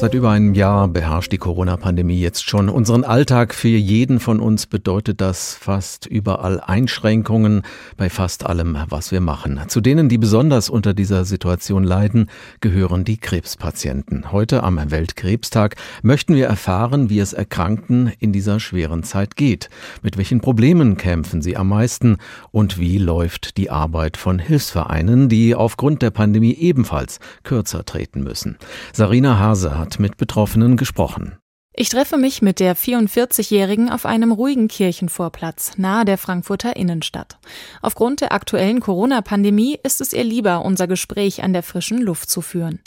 Seit 0.00 0.14
über 0.14 0.30
einem 0.30 0.54
Jahr 0.54 0.86
beherrscht 0.86 1.32
die 1.32 1.38
Corona-Pandemie 1.38 2.20
jetzt 2.20 2.48
schon 2.48 2.68
unseren 2.68 3.02
Alltag. 3.02 3.52
Für 3.52 3.66
jeden 3.66 4.20
von 4.20 4.38
uns 4.38 4.66
bedeutet 4.66 5.20
das 5.20 5.56
fast 5.56 6.06
überall 6.06 6.60
Einschränkungen 6.60 7.62
bei 7.96 8.08
fast 8.08 8.46
allem, 8.46 8.78
was 8.88 9.10
wir 9.10 9.20
machen. 9.20 9.60
Zu 9.66 9.80
denen, 9.80 10.08
die 10.08 10.16
besonders 10.16 10.70
unter 10.70 10.94
dieser 10.94 11.24
Situation 11.24 11.82
leiden, 11.82 12.30
gehören 12.60 13.04
die 13.04 13.16
Krebspatienten. 13.16 14.30
Heute 14.30 14.62
am 14.62 14.78
Weltkrebstag 14.88 15.74
möchten 16.02 16.36
wir 16.36 16.46
erfahren, 16.46 17.10
wie 17.10 17.18
es 17.18 17.32
Erkrankten 17.32 18.12
in 18.20 18.32
dieser 18.32 18.60
schweren 18.60 19.02
Zeit 19.02 19.34
geht. 19.34 19.68
Mit 20.02 20.16
welchen 20.16 20.40
Problemen 20.40 20.96
kämpfen 20.96 21.42
sie 21.42 21.56
am 21.56 21.70
meisten 21.70 22.18
und 22.52 22.78
wie 22.78 22.98
läuft 22.98 23.56
die 23.56 23.68
Arbeit 23.68 24.16
von 24.16 24.38
Hilfsvereinen, 24.38 25.28
die 25.28 25.56
aufgrund 25.56 26.02
der 26.02 26.10
Pandemie 26.10 26.54
ebenfalls 26.54 27.18
kürzer 27.42 27.84
treten 27.84 28.22
müssen. 28.22 28.58
Sarina 28.92 29.40
Hase 29.40 29.76
hat 29.76 29.87
hat 29.88 29.98
mit 29.98 30.18
Betroffenen 30.18 30.76
gesprochen. 30.76 31.38
Ich 31.72 31.88
treffe 31.88 32.18
mich 32.18 32.42
mit 32.42 32.60
der 32.60 32.76
44-Jährigen 32.76 33.88
auf 33.88 34.04
einem 34.04 34.32
ruhigen 34.32 34.68
Kirchenvorplatz 34.68 35.78
nahe 35.78 36.04
der 36.04 36.18
Frankfurter 36.18 36.76
Innenstadt. 36.76 37.38
Aufgrund 37.80 38.20
der 38.20 38.32
aktuellen 38.32 38.80
Corona-Pandemie 38.80 39.78
ist 39.82 40.02
es 40.02 40.12
ihr 40.12 40.24
lieber, 40.24 40.62
unser 40.64 40.88
Gespräch 40.88 41.42
an 41.42 41.54
der 41.54 41.62
frischen 41.62 42.02
Luft 42.02 42.28
zu 42.28 42.42
führen. 42.42 42.80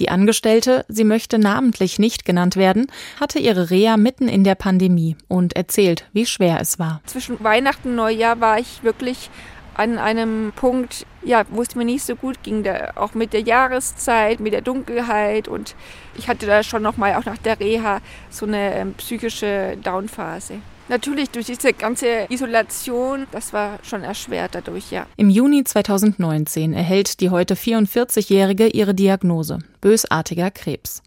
Die 0.00 0.08
Angestellte, 0.08 0.84
sie 0.88 1.04
möchte 1.04 1.38
namentlich 1.38 2.00
nicht 2.00 2.24
genannt 2.24 2.56
werden, 2.56 2.86
hatte 3.20 3.38
ihre 3.38 3.70
Reha 3.70 3.96
mitten 3.96 4.28
in 4.28 4.42
der 4.42 4.56
Pandemie 4.56 5.16
und 5.28 5.54
erzählt, 5.54 6.08
wie 6.12 6.26
schwer 6.26 6.58
es 6.60 6.78
war. 6.80 7.02
Zwischen 7.06 7.38
Weihnachten 7.44 7.90
und 7.90 7.96
Neujahr 7.96 8.40
war 8.40 8.58
ich 8.58 8.82
wirklich 8.82 9.30
an 9.78 9.96
einem 9.96 10.52
Punkt, 10.56 11.06
ja, 11.22 11.44
wo 11.50 11.62
es 11.62 11.76
mir 11.76 11.84
nicht 11.84 12.02
so 12.02 12.16
gut 12.16 12.42
ging, 12.42 12.64
da, 12.64 12.94
auch 12.96 13.14
mit 13.14 13.32
der 13.32 13.42
Jahreszeit, 13.42 14.40
mit 14.40 14.52
der 14.52 14.60
Dunkelheit 14.60 15.46
und 15.46 15.76
ich 16.18 16.28
hatte 16.28 16.46
da 16.46 16.62
schon 16.62 16.82
noch 16.82 16.96
mal 16.96 17.14
auch 17.14 17.24
nach 17.24 17.38
der 17.38 17.58
Reha 17.58 18.00
so 18.30 18.44
eine 18.44 18.74
ähm, 18.74 18.94
psychische 18.94 19.78
Downphase. 19.82 20.60
Natürlich 20.90 21.28
durch 21.28 21.44
diese 21.44 21.74
ganze 21.74 22.26
Isolation, 22.30 23.26
das 23.30 23.52
war 23.52 23.78
schon 23.82 24.02
erschwert 24.02 24.54
dadurch, 24.54 24.90
ja. 24.90 25.06
Im 25.18 25.28
Juni 25.28 25.62
2019 25.62 26.72
erhält 26.72 27.20
die 27.20 27.28
heute 27.28 27.56
44-Jährige 27.56 28.68
ihre 28.68 28.94
Diagnose, 28.94 29.58
bösartiger 29.82 30.50
Krebs. 30.50 31.02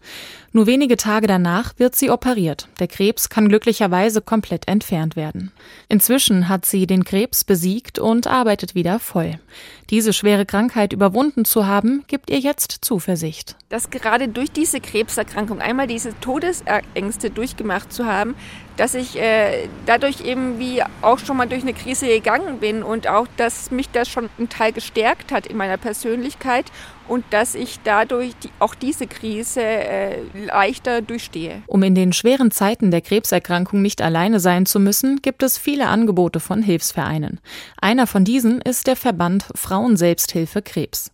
Nur 0.54 0.66
wenige 0.66 0.98
Tage 0.98 1.26
danach 1.26 1.72
wird 1.78 1.96
sie 1.96 2.10
operiert. 2.10 2.68
Der 2.78 2.86
Krebs 2.86 3.30
kann 3.30 3.48
glücklicherweise 3.48 4.20
komplett 4.20 4.68
entfernt 4.68 5.16
werden. 5.16 5.50
Inzwischen 5.88 6.48
hat 6.48 6.66
sie 6.66 6.86
den 6.86 7.04
Krebs 7.04 7.42
besiegt 7.42 7.98
und 7.98 8.26
arbeitet 8.26 8.74
wieder 8.74 8.98
voll. 8.98 9.40
Diese 9.88 10.12
schwere 10.12 10.44
Krankheit 10.44 10.92
überwunden 10.92 11.46
zu 11.46 11.66
haben, 11.66 12.04
gibt 12.06 12.30
ihr 12.30 12.38
jetzt 12.38 12.78
Zuversicht. 12.82 13.56
Dass 13.70 13.90
gerade 13.90 14.28
durch 14.28 14.52
diese 14.52 14.80
Krebserkrankung 15.02 15.60
einmal 15.60 15.88
diese 15.88 16.18
Todesängste 16.20 17.30
durchgemacht 17.30 17.92
zu 17.92 18.06
haben, 18.06 18.36
dass 18.76 18.94
ich 18.94 19.20
äh, 19.20 19.68
dadurch 19.84 20.20
eben 20.20 20.60
wie 20.60 20.80
auch 21.02 21.18
schon 21.18 21.36
mal 21.36 21.48
durch 21.48 21.62
eine 21.62 21.74
Krise 21.74 22.06
gegangen 22.06 22.58
bin 22.58 22.84
und 22.84 23.08
auch, 23.08 23.26
dass 23.36 23.72
mich 23.72 23.90
das 23.90 24.08
schon 24.08 24.30
einen 24.38 24.48
Teil 24.48 24.72
gestärkt 24.72 25.32
hat 25.32 25.48
in 25.48 25.56
meiner 25.56 25.76
Persönlichkeit 25.76 26.66
und 27.08 27.24
dass 27.30 27.56
ich 27.56 27.80
dadurch 27.82 28.36
die, 28.44 28.50
auch 28.60 28.76
diese 28.76 29.08
Krise 29.08 29.60
äh, 29.60 30.18
leichter 30.46 31.02
durchstehe. 31.02 31.62
Um 31.66 31.82
in 31.82 31.96
den 31.96 32.12
schweren 32.12 32.52
Zeiten 32.52 32.92
der 32.92 33.00
Krebserkrankung 33.00 33.82
nicht 33.82 34.00
alleine 34.00 34.38
sein 34.38 34.66
zu 34.66 34.78
müssen, 34.78 35.20
gibt 35.20 35.42
es 35.42 35.58
viele 35.58 35.88
Angebote 35.88 36.38
von 36.38 36.62
Hilfsvereinen. 36.62 37.40
Einer 37.80 38.06
von 38.06 38.24
diesen 38.24 38.60
ist 38.60 38.86
der 38.86 38.96
Verband 38.96 39.46
Frauenselbsthilfe 39.56 40.62
Krebs. 40.62 41.10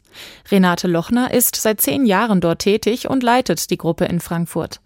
Renate 0.51 0.89
Lochner 0.89 1.33
ist 1.33 1.57
seit 1.57 1.81
zehn 1.81 2.07
Jahren 2.07 2.41
dort 2.41 2.61
tätig 2.61 3.09
und 3.09 3.23
leitet 3.23 3.71
die 3.71 3.79
Gruppe 3.79 4.05
in 4.07 4.21
Frankfurt. 4.21 4.81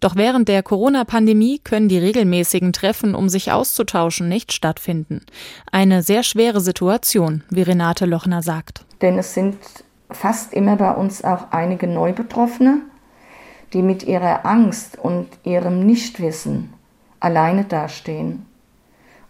Doch 0.00 0.16
während 0.16 0.48
der 0.48 0.62
Corona-Pandemie 0.62 1.58
können 1.58 1.88
die 1.88 1.98
regelmäßigen 1.98 2.72
Treffen, 2.72 3.14
um 3.14 3.28
sich 3.28 3.52
auszutauschen, 3.52 4.28
nicht 4.28 4.52
stattfinden. 4.52 5.24
Eine 5.72 6.02
sehr 6.02 6.22
schwere 6.22 6.60
Situation, 6.60 7.44
wie 7.50 7.62
Renate 7.62 8.06
Lochner 8.06 8.42
sagt. 8.42 8.84
Denn 9.00 9.18
es 9.18 9.34
sind 9.34 9.56
fast 10.10 10.52
immer 10.52 10.76
bei 10.76 10.92
uns 10.92 11.24
auch 11.24 11.50
einige 11.50 11.86
Neubetroffene, 11.86 12.82
die 13.72 13.82
mit 13.82 14.02
ihrer 14.04 14.46
Angst 14.46 14.98
und 14.98 15.28
ihrem 15.44 15.84
Nichtwissen 15.84 16.72
alleine 17.20 17.64
dastehen. 17.64 18.46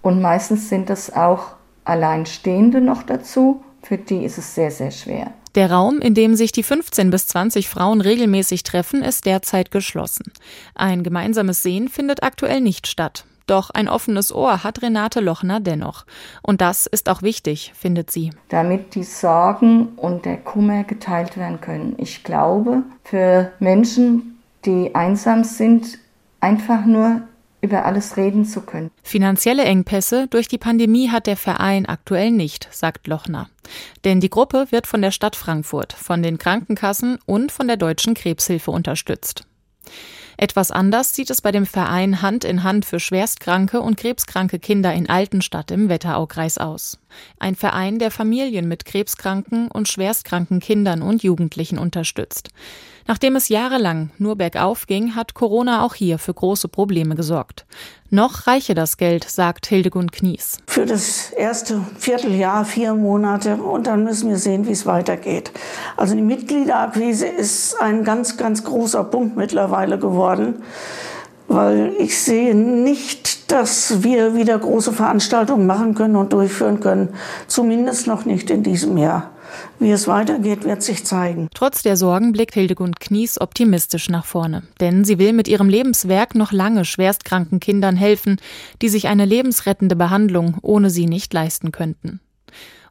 Und 0.03 0.21
meistens 0.21 0.69
sind 0.69 0.91
es 0.91 1.13
auch 1.15 1.55
Alleinstehende 1.85 2.81
noch 2.81 3.03
dazu, 3.03 3.65
für 3.83 3.97
die 3.97 4.25
ist 4.25 4.39
es 4.39 4.55
sehr, 4.55 4.71
sehr 4.71 4.91
schwer. 4.91 5.33
Der 5.57 5.73
Raum, 5.73 6.01
in 6.01 6.13
dem 6.13 6.37
sich 6.37 6.53
die 6.53 6.63
15 6.63 7.09
bis 7.09 7.29
20 7.29 7.71
Frauen 7.71 8.03
regelmäßig 8.03 8.63
treffen, 8.63 9.03
ist 9.03 9.25
derzeit 9.25 9.71
geschlossen. 9.71 10.31
Ein 10.75 11.03
gemeinsames 11.03 11.63
Sehen 11.63 11.89
findet 11.89 12.23
aktuell 12.23 12.61
nicht 12.61 12.87
statt. 12.87 13.25
Doch 13.47 13.71
ein 13.71 13.89
offenes 13.89 14.35
Ohr 14.35 14.65
hat 14.65 14.83
Renate 14.83 15.21
Lochner 15.21 15.61
dennoch. 15.61 16.05
Und 16.43 16.61
das 16.61 16.85
ist 16.87 17.09
auch 17.09 17.23
wichtig, 17.23 17.73
findet 17.75 18.11
sie. 18.11 18.33
Damit 18.51 18.95
die 18.95 19.05
Sorgen 19.05 19.95
und 19.97 20.27
der 20.27 20.37
Kummer 20.37 20.85
geteilt 20.85 21.39
werden 21.39 21.61
können. 21.63 21.95
Ich 21.97 22.23
glaube, 22.23 22.83
für 23.05 23.51
Menschen, 23.59 24.39
die 24.67 24.95
einsam 24.95 25.43
sind, 25.43 25.99
einfach 26.41 26.85
nur 26.85 27.23
über 27.61 27.85
alles 27.85 28.17
reden 28.17 28.45
zu 28.45 28.61
können. 28.61 28.91
Finanzielle 29.03 29.65
Engpässe 29.65 30.27
durch 30.29 30.49
die 30.49 30.59
Pandemie 30.59 31.11
hat 31.11 31.27
der 31.27 31.37
Verein 31.37 31.87
aktuell 31.87 32.31
nicht, 32.31 32.69
sagt 32.71 33.07
Lochner. 33.07 33.49
Denn 34.05 34.21
die 34.21 34.31
Gruppe 34.31 34.67
wird 34.71 34.87
von 34.87 35.03
der 35.03 35.11
Stadt 35.11 35.37
Frankfurt, 35.37 35.93
von 35.93 36.23
den 36.23 36.39
Krankenkassen 36.39 37.19
und 37.27 37.53
von 37.53 37.67
der 37.67 37.77
Deutschen 37.77 38.15
Krebshilfe 38.15 38.71
unterstützt. 38.71 39.45
Etwas 40.37 40.71
anders 40.71 41.15
sieht 41.15 41.31
es 41.31 41.41
bei 41.41 41.51
dem 41.51 41.65
Verein 41.65 42.21
Hand 42.21 42.45
in 42.45 42.63
Hand 42.63 42.85
für 42.85 43.01
schwerstkranke 43.01 43.81
und 43.81 43.97
krebskranke 43.97 44.59
Kinder 44.59 44.93
in 44.93 45.09
Altenstadt 45.09 45.71
im 45.71 45.89
Wetteraukreis 45.89 46.59
aus. 46.59 46.99
Ein 47.39 47.55
Verein, 47.55 47.99
der 47.99 48.11
Familien 48.11 48.69
mit 48.69 48.85
krebskranken 48.85 49.69
und 49.69 49.89
schwerstkranken 49.89 50.61
Kindern 50.61 51.03
und 51.03 51.23
Jugendlichen 51.23 51.79
unterstützt. 51.79 52.51
Nachdem 53.09 53.37
es 53.37 53.49
jahrelang 53.49 54.11
nur 54.19 54.35
bergauf 54.35 54.87
ging, 54.89 55.15
hat 55.15 55.35
Corona 55.35 55.85
auch 55.85 55.95
hier 55.95 56.19
für 56.19 56.35
große 56.35 56.67
Probleme 56.67 57.15
gesorgt. 57.15 57.65
Noch 58.11 58.49
reiche 58.49 58.75
das 58.75 58.97
Geld, 58.97 59.25
sagt 59.25 59.67
Hildegund 59.67 60.11
Knies. 60.11 60.59
Für 60.67 60.87
das 60.87 61.31
erste 61.31 61.81
Vierteljahr, 61.99 62.65
vier 62.65 62.95
Monate 62.95 63.57
und 63.57 63.87
dann 63.87 64.03
müssen 64.03 64.29
wir 64.29 64.39
sehen, 64.39 64.67
wie 64.67 64.73
es 64.73 64.87
weitergeht. 64.87 65.53
Also 65.97 66.17
die 66.17 66.23
Mitgliederakquise 66.23 67.27
ist 67.27 67.81
ein 67.81 68.03
ganz, 68.03 68.37
ganz 68.37 68.65
großer 68.65 69.05
Punkt 69.05 69.37
mittlerweile 69.37 69.99
geworden, 69.99 70.63
weil 71.49 71.95
ich 71.99 72.19
sehe 72.19 72.55
nicht, 72.55 73.53
dass 73.53 74.03
wir 74.03 74.35
wieder 74.35 74.59
große 74.59 74.93
Veranstaltungen 74.93 75.67
machen 75.67 75.95
können 75.95 76.17
und 76.17 76.33
durchführen 76.33 76.81
können. 76.81 77.11
Zumindest 77.47 78.07
noch 78.07 78.25
nicht 78.25 78.51
in 78.51 78.63
diesem 78.63 78.97
Jahr. 78.97 79.31
Wie 79.79 79.91
es 79.91 80.09
weitergeht, 80.09 80.65
wird 80.65 80.83
sich 80.83 81.05
zeigen. 81.05 81.49
Trotz 81.55 81.83
der 81.83 81.97
Sorgen 81.97 82.33
blickt 82.33 82.55
Hildegund 82.55 83.01
Knies 83.01 83.41
optimistisch 83.41 84.09
nach 84.09 84.25
vorne. 84.25 84.65
Denn 84.81 85.05
sie 85.05 85.19
will 85.19 85.33
mit 85.33 85.49
ihrem 85.49 85.69
Lebenswerk 85.69 86.35
noch 86.35 86.53
lange 86.53 86.85
schwerstkranken 86.85 87.61
Kindern 87.61 87.97
helfen, 87.97 88.37
die 88.83 88.89
sich 88.89 89.09
eine 89.09 89.25
lebensrettende 89.25 89.97
Behandlung 89.97 90.59
ohne 90.63 90.91
sie 90.91 91.07
nicht 91.07 91.33
leisten 91.33 91.73
könnten. 91.73 92.21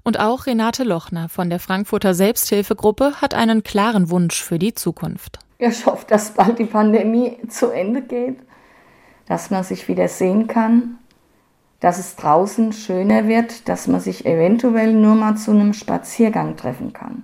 Und 0.03 0.19
auch 0.19 0.45
Renate 0.45 0.83
Lochner 0.83 1.29
von 1.29 1.49
der 1.49 1.59
Frankfurter 1.59 2.13
Selbsthilfegruppe 2.13 3.15
hat 3.21 3.33
einen 3.33 3.63
klaren 3.63 4.09
Wunsch 4.11 4.41
für 4.41 4.59
die 4.59 4.75
Zukunft. 4.75 5.39
Ich 5.67 5.87
hoffe, 5.87 6.05
dass 6.07 6.31
bald 6.31 6.59
die 6.59 6.65
Pandemie 6.65 7.37
zu 7.47 7.71
Ende 7.71 8.03
geht, 8.03 8.37
dass 9.25 9.49
man 9.49 9.63
sich 9.63 9.87
wieder 9.87 10.07
sehen 10.07 10.45
kann, 10.45 10.99
dass 11.79 11.97
es 11.97 12.15
draußen 12.15 12.71
schöner 12.71 13.27
wird, 13.27 13.67
dass 13.67 13.87
man 13.87 13.99
sich 13.99 14.27
eventuell 14.27 14.93
nur 14.93 15.15
mal 15.15 15.35
zu 15.37 15.51
einem 15.51 15.73
Spaziergang 15.73 16.55
treffen 16.55 16.93
kann. 16.93 17.23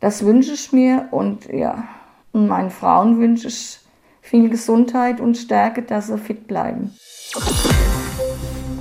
Das 0.00 0.24
wünsche 0.24 0.54
ich 0.54 0.72
mir 0.72 1.08
und 1.12 1.46
ja, 1.46 1.84
und 2.32 2.48
meinen 2.48 2.70
Frauen 2.70 3.20
wünsche 3.20 3.46
ich 3.46 3.78
viel 4.20 4.48
Gesundheit 4.48 5.20
und 5.20 5.36
Stärke, 5.36 5.82
dass 5.82 6.08
sie 6.08 6.18
fit 6.18 6.48
bleiben. 6.48 6.92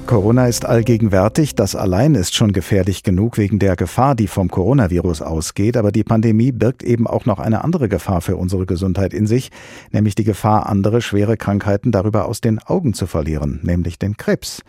Corona 0.08 0.46
ist 0.46 0.66
allgegenwärtig. 0.66 1.56
Das 1.56 1.76
allein 1.76 2.14
ist 2.14 2.36
schon 2.36 2.54
gefährlich 2.54 3.02
genug 3.02 3.40
wegen 3.40 3.58
der 3.58 3.76
Gefahr, 3.76 4.14
die 4.14 4.28
vom 4.28 4.50
Coronavirus 4.50 5.24
ausgeht. 5.24 5.78
Aber 5.78 5.92
die 5.92 6.04
Pandemie 6.04 6.52
birgt 6.52 6.84
eben 6.84 7.08
auch 7.08 7.26
noch 7.26 7.40
eine 7.40 7.64
andere 7.64 7.90
Gefahr 7.90 8.22
für 8.22 8.38
unsere 8.38 8.68
Gesundheit 8.68 9.16
in 9.16 9.26
sich, 9.26 9.50
nämlich 9.92 10.14
die 10.14 10.24
Gefahr, 10.24 10.68
andere 10.68 11.02
schwere 11.02 11.38
Krankheiten 11.38 11.92
darüber 11.92 12.26
aus 12.26 12.40
den 12.40 12.60
Augen 12.60 12.94
zu 12.94 13.08
verlieren, 13.08 13.60
nämlich 13.64 13.98
den 13.98 14.16
Krebs. 14.16 14.62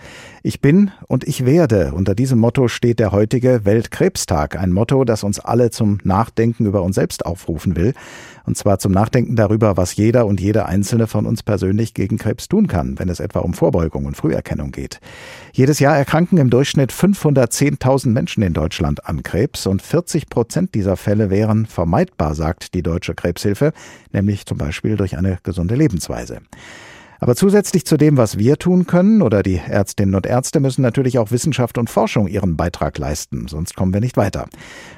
Ich 0.42 0.62
bin 0.62 0.90
und 1.06 1.24
ich 1.24 1.44
werde. 1.44 1.92
Unter 1.92 2.14
diesem 2.14 2.38
Motto 2.38 2.68
steht 2.68 2.98
der 2.98 3.12
heutige 3.12 3.64
Weltkrebstag. 3.64 4.58
Ein 4.58 4.72
Motto, 4.72 5.04
das 5.04 5.22
uns 5.22 5.38
alle 5.38 5.70
zum 5.70 5.98
Nachdenken 6.02 6.64
über 6.64 6.82
uns 6.82 6.94
selbst 6.94 7.26
aufrufen 7.26 7.76
will. 7.76 7.92
Und 8.46 8.56
zwar 8.56 8.78
zum 8.78 8.92
Nachdenken 8.92 9.36
darüber, 9.36 9.76
was 9.76 9.96
jeder 9.96 10.24
und 10.24 10.40
jede 10.40 10.66
einzelne 10.66 11.08
von 11.08 11.26
uns 11.26 11.42
persönlich 11.42 11.94
gegen 11.94 12.16
Krebs 12.16 12.48
tun 12.48 12.68
kann, 12.68 12.98
wenn 12.98 13.08
es 13.08 13.20
etwa 13.20 13.40
um 13.40 13.54
Vorbeugung 13.54 14.06
und 14.06 14.16
Früherkennung 14.16 14.70
geht. 14.70 15.00
Jedes 15.52 15.78
Jahr 15.80 15.96
erkranken 15.96 16.38
im 16.38 16.50
Durchschnitt 16.50 16.92
510.000 16.92 18.08
Menschen 18.08 18.42
in 18.42 18.52
Deutschland 18.52 19.06
an 19.06 19.22
Krebs 19.22 19.66
und 19.66 19.82
40 19.82 20.28
Prozent 20.28 20.74
dieser 20.74 20.96
Fälle 20.96 21.30
wären 21.30 21.66
vermeidbar, 21.66 22.34
sagt 22.34 22.74
die 22.74 22.82
Deutsche 22.82 23.14
Krebshilfe, 23.14 23.72
nämlich 24.12 24.46
zum 24.46 24.58
Beispiel 24.58 24.96
durch 24.96 25.16
eine 25.16 25.38
gesunde 25.42 25.74
Lebensweise. 25.74 26.40
Aber 27.18 27.34
zusätzlich 27.34 27.86
zu 27.86 27.96
dem, 27.96 28.16
was 28.16 28.38
wir 28.38 28.58
tun 28.58 28.86
können, 28.86 29.22
oder 29.22 29.42
die 29.42 29.56
Ärztinnen 29.56 30.14
und 30.14 30.26
Ärzte 30.26 30.60
müssen 30.60 30.82
natürlich 30.82 31.18
auch 31.18 31.30
Wissenschaft 31.30 31.78
und 31.78 31.90
Forschung 31.90 32.28
ihren 32.28 32.56
Beitrag 32.56 32.98
leisten, 32.98 33.48
sonst 33.48 33.74
kommen 33.74 33.94
wir 33.94 34.00
nicht 34.00 34.16
weiter. 34.16 34.46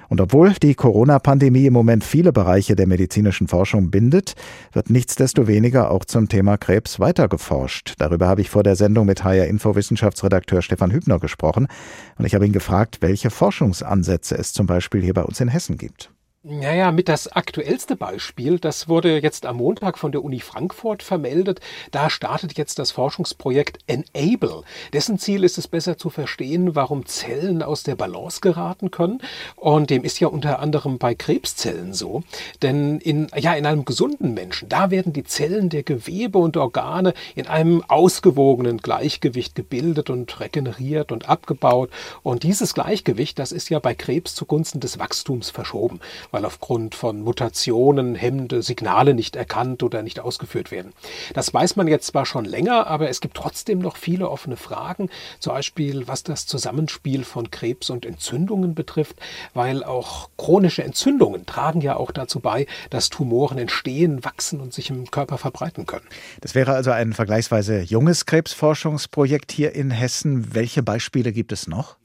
Und 0.09 0.21
obwohl 0.21 0.53
die 0.55 0.75
Corona-Pandemie 0.75 1.67
im 1.67 1.75
Moment 1.75 2.03
viele 2.03 2.33
Bereiche 2.33 2.75
der 2.75 2.87
medizinischen 2.87 3.47
Forschung 3.47 3.91
bindet, 3.91 4.35
wird 4.73 4.91
nichtsdestoweniger 4.91 5.91
auch 5.91 6.05
zum 6.05 6.29
Thema 6.29 6.57
Krebs 6.57 6.99
weiter 6.99 7.29
geforscht. 7.29 7.95
Darüber 7.99 8.27
habe 8.27 8.41
ich 8.41 8.51
vor 8.51 8.63
der 8.63 8.75
Sendung 8.75 9.07
mit 9.07 9.23
HR 9.23 9.47
Info 9.47 9.75
Wissenschaftsredakteur 9.75 10.63
Stefan 10.63 10.93
Hübner 10.93 11.19
gesprochen 11.19 11.69
und 12.17 12.25
ich 12.25 12.35
habe 12.35 12.47
ihn 12.47 12.53
gefragt, 12.53 12.99
welche 13.01 13.31
Forschungsansätze 13.31 14.37
es 14.37 14.53
zum 14.53 14.67
Beispiel 14.67 15.03
hier 15.03 15.15
bei 15.15 15.23
uns 15.23 15.41
in 15.41 15.49
Hessen 15.49 15.77
gibt. 15.77 16.11
Naja, 16.51 16.93
mit 16.93 17.11
das 17.11 17.29
aktuellste 17.29 17.95
Beispiel, 17.95 18.59
das 18.59 18.89
wurde 18.89 19.19
jetzt 19.19 19.45
am 19.45 19.59
Montag 19.59 19.99
von 19.99 20.13
der 20.13 20.25
Uni 20.25 20.41
Frankfurt 20.41 21.03
vermeldet. 21.03 21.61
Da 21.91 22.09
startet 22.09 22.57
jetzt 22.57 22.79
das 22.79 22.91
Forschungsprojekt 22.91 23.81
Enable. 23.87 24.63
Dessen 24.95 25.19
Ziel 25.19 25.45
ist 25.45 25.59
es 25.59 25.69
besser 25.69 25.99
zu 25.99 26.09
verstehen, 26.09 26.75
warum 26.75 27.05
Zellen 27.05 27.63
aus 27.63 27.83
der 27.83 27.97
Balance 27.97 28.41
geraten 28.41 28.91
können. 28.91 29.21
Und 29.57 29.91
dem 29.91 30.05
ist 30.05 30.21
ja 30.21 30.29
unter 30.29 30.61
anderem 30.61 30.97
bei 30.97 31.15
Krebszellen 31.15 31.93
so. 31.93 32.23
Denn 32.63 32.99
in, 33.01 33.27
ja, 33.37 33.53
in 33.53 33.67
einem 33.67 33.85
gesunden 33.85 34.33
Menschen, 34.33 34.71
da 34.71 34.91
werden 34.91 35.13
die 35.13 35.25
Zellen 35.25 35.69
der 35.69 35.83
Gewebe 35.83 36.39
und 36.39 36.57
Organe 36.57 37.13
in 37.35 37.47
einem 37.47 37.85
ausgewogenen 37.89 38.79
Gleichgewicht 38.79 39.55
gebildet 39.55 40.09
und 40.09 40.41
regeneriert 40.41 41.13
und 41.13 41.29
abgebaut. 41.29 41.91
Und 42.23 42.43
dieses 42.43 42.73
Gleichgewicht, 42.73 43.39
das 43.39 43.53
ist 43.53 43.69
ja 43.69 43.81
bei 43.81 43.95
Krebs 43.95 44.35
zugunsten 44.35 44.81
des 44.81 44.99
Wachstums 44.99 45.51
verschoben 45.51 46.01
weil 46.38 46.38
aufgrund 46.45 46.95
von 46.95 47.21
Mutationen 47.21 48.15
hemmende 48.15 48.63
Signale 48.63 49.15
nicht 49.15 49.37
erkannt 49.37 49.83
oder 49.83 50.03
nicht 50.03 50.21
ausgeführt 50.21 50.71
werden. 50.71 50.93
Das 51.35 51.53
weiß 51.53 51.77
man 51.77 51.89
jetzt 51.89 52.07
zwar 52.07 52.27
schon 52.27 52.45
länger, 52.45 52.87
aber 52.87 53.09
es 53.09 53.21
gibt 53.21 53.37
trotzdem 53.37 53.79
noch 53.81 53.97
viele 53.97 54.31
offene 54.31 54.57
Fragen, 54.57 55.11
zum 55.41 55.53
Beispiel 55.53 56.09
was 56.09 56.23
das 56.23 56.47
Zusammenspiel 56.47 57.25
von 57.25 57.51
Krebs 57.51 57.91
und 57.91 58.07
Entzündungen 58.07 58.75
betrifft, 58.75 59.17
weil 59.55 59.85
auch 59.85 60.31
chronische 60.37 60.83
Entzündungen 60.83 61.47
tragen 61.47 61.81
ja 61.81 61.97
auch 61.97 62.11
dazu 62.11 62.41
bei, 62.41 62.67
dass 62.91 63.11
Tumoren 63.11 63.59
entstehen, 63.59 64.25
wachsen 64.25 64.61
und 64.61 64.73
sich 64.73 64.91
im 64.91 65.11
Körper 65.11 65.37
verbreiten 65.37 65.87
können. 65.87 66.07
Das 66.41 66.55
wäre 66.55 66.73
also 66.73 66.91
ein 66.91 67.13
vergleichsweise 67.13 67.81
junges 67.81 68.25
Krebsforschungsprojekt 68.25 69.53
hier 69.53 69.75
in 69.75 69.91
Hessen. 69.91 70.55
Welche 70.55 70.83
Beispiele 70.83 71.33
gibt 71.33 71.53
es 71.53 71.67
noch? 71.67 71.98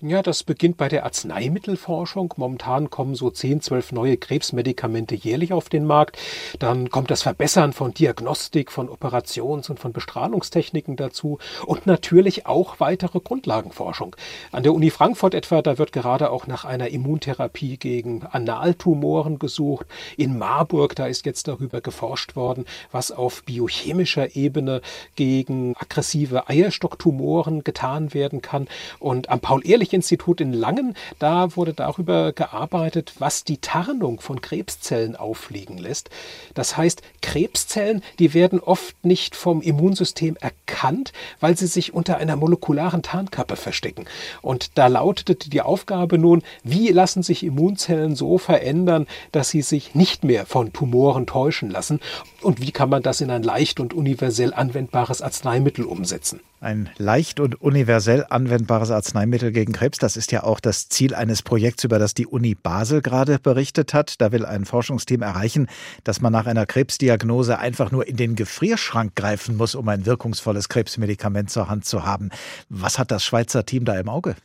Ja, 0.00 0.22
das 0.22 0.42
beginnt 0.42 0.78
bei 0.78 0.88
der 0.88 1.04
Arzneimittelforschung. 1.04 2.34
Momentan 2.36 2.90
kommen 2.90 3.14
so 3.14 3.30
10, 3.30 3.60
12 3.60 3.92
neue 3.92 4.16
Krebsmedikamente 4.16 5.14
jährlich 5.14 5.52
auf 5.52 5.68
den 5.68 5.84
Markt. 5.84 6.18
Dann 6.58 6.90
kommt 6.90 7.10
das 7.10 7.22
Verbessern 7.22 7.72
von 7.72 7.92
Diagnostik, 7.92 8.72
von 8.72 8.88
Operations- 8.88 9.68
und 9.70 9.78
von 9.78 9.92
Bestrahlungstechniken 9.92 10.96
dazu 10.96 11.38
und 11.66 11.86
natürlich 11.86 12.46
auch 12.46 12.80
weitere 12.80 13.20
Grundlagenforschung. 13.20 14.16
An 14.50 14.62
der 14.62 14.74
Uni 14.74 14.90
Frankfurt 14.90 15.34
etwa, 15.34 15.62
da 15.62 15.78
wird 15.78 15.92
gerade 15.92 16.30
auch 16.30 16.46
nach 16.46 16.64
einer 16.64 16.88
Immuntherapie 16.88 17.76
gegen 17.76 18.24
Analtumoren 18.24 19.38
gesucht. 19.38 19.86
In 20.16 20.38
Marburg, 20.38 20.96
da 20.96 21.06
ist 21.06 21.26
jetzt 21.26 21.46
darüber 21.46 21.80
geforscht 21.80 22.34
worden, 22.34 22.64
was 22.90 23.12
auf 23.12 23.44
biochemischer 23.44 24.34
Ebene 24.34 24.80
gegen 25.14 25.76
aggressive 25.78 26.48
Eierstocktumoren 26.48 27.62
getan 27.62 28.14
werden 28.14 28.40
kann. 28.40 28.66
Und 28.98 29.28
am 29.28 29.41
Paul-Ehrlich-Institut 29.42 30.40
in 30.40 30.54
Langen, 30.54 30.96
da 31.18 31.54
wurde 31.56 31.74
darüber 31.74 32.32
gearbeitet, 32.32 33.12
was 33.18 33.44
die 33.44 33.58
Tarnung 33.58 34.20
von 34.20 34.40
Krebszellen 34.40 35.16
auffliegen 35.16 35.76
lässt. 35.76 36.08
Das 36.54 36.78
heißt, 36.78 37.02
Krebszellen, 37.20 38.02
die 38.18 38.32
werden 38.32 38.60
oft 38.60 39.04
nicht 39.04 39.36
vom 39.36 39.60
Immunsystem 39.60 40.36
erkannt, 40.40 41.12
weil 41.40 41.56
sie 41.56 41.66
sich 41.66 41.92
unter 41.92 42.16
einer 42.16 42.36
molekularen 42.36 43.02
Tarnkappe 43.02 43.56
verstecken. 43.56 44.06
Und 44.40 44.78
da 44.78 44.86
lautete 44.86 45.50
die 45.50 45.60
Aufgabe 45.60 46.16
nun, 46.16 46.42
wie 46.62 46.88
lassen 46.88 47.22
sich 47.22 47.44
Immunzellen 47.44 48.16
so 48.16 48.38
verändern, 48.38 49.06
dass 49.32 49.50
sie 49.50 49.62
sich 49.62 49.94
nicht 49.94 50.24
mehr 50.24 50.46
von 50.46 50.72
Tumoren 50.72 51.26
täuschen 51.26 51.70
lassen? 51.70 52.00
Und 52.40 52.60
wie 52.60 52.72
kann 52.72 52.88
man 52.88 53.02
das 53.02 53.20
in 53.20 53.30
ein 53.30 53.42
leicht 53.42 53.80
und 53.80 53.92
universell 53.92 54.54
anwendbares 54.54 55.20
Arzneimittel 55.20 55.84
umsetzen? 55.84 56.40
Ein 56.62 56.88
leicht 56.96 57.40
und 57.40 57.60
universell 57.60 58.24
anwendbares 58.30 58.92
Arzneimittel 58.92 59.50
gegen 59.50 59.72
Krebs, 59.72 59.98
das 59.98 60.16
ist 60.16 60.30
ja 60.30 60.44
auch 60.44 60.60
das 60.60 60.88
Ziel 60.88 61.12
eines 61.12 61.42
Projekts, 61.42 61.82
über 61.82 61.98
das 61.98 62.14
die 62.14 62.24
Uni 62.24 62.54
Basel 62.54 63.02
gerade 63.02 63.40
berichtet 63.40 63.94
hat. 63.94 64.20
Da 64.20 64.30
will 64.30 64.46
ein 64.46 64.64
Forschungsteam 64.64 65.22
erreichen, 65.22 65.66
dass 66.04 66.20
man 66.20 66.32
nach 66.32 66.46
einer 66.46 66.64
Krebsdiagnose 66.64 67.58
einfach 67.58 67.90
nur 67.90 68.06
in 68.06 68.16
den 68.16 68.36
Gefrierschrank 68.36 69.16
greifen 69.16 69.56
muss, 69.56 69.74
um 69.74 69.88
ein 69.88 70.06
wirkungsvolles 70.06 70.68
Krebsmedikament 70.68 71.50
zur 71.50 71.68
Hand 71.68 71.84
zu 71.84 72.06
haben. 72.06 72.30
Was 72.68 72.96
hat 72.96 73.10
das 73.10 73.24
Schweizer 73.24 73.66
Team 73.66 73.84
da 73.84 73.98
im 73.98 74.08
Auge? 74.08 74.36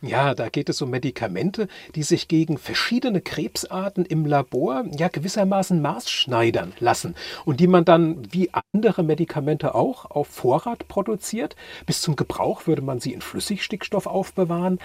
Ja, 0.00 0.34
da 0.34 0.48
geht 0.48 0.68
es 0.68 0.80
um 0.82 0.90
Medikamente, 0.90 1.68
die 1.94 2.02
sich 2.02 2.28
gegen 2.28 2.58
verschiedene 2.58 3.20
Krebsarten 3.20 4.04
im 4.04 4.24
Labor 4.24 4.84
ja 4.96 5.08
gewissermaßen 5.08 5.80
maßschneidern 5.80 6.72
lassen 6.78 7.14
und 7.44 7.60
die 7.60 7.66
man 7.66 7.84
dann 7.84 8.22
wie 8.32 8.50
andere 8.72 9.02
Medikamente 9.02 9.74
auch 9.74 10.04
auf 10.04 10.28
Vorrat 10.28 10.86
produziert. 10.88 11.56
Bis 11.86 12.00
zum 12.00 12.14
Gebrauch 12.14 12.66
würde 12.66 12.82
man 12.82 13.00
sie 13.00 13.12
in 13.12 13.20
Flüssigstickstoff 13.20 14.06
aufbewahren. 14.06 14.78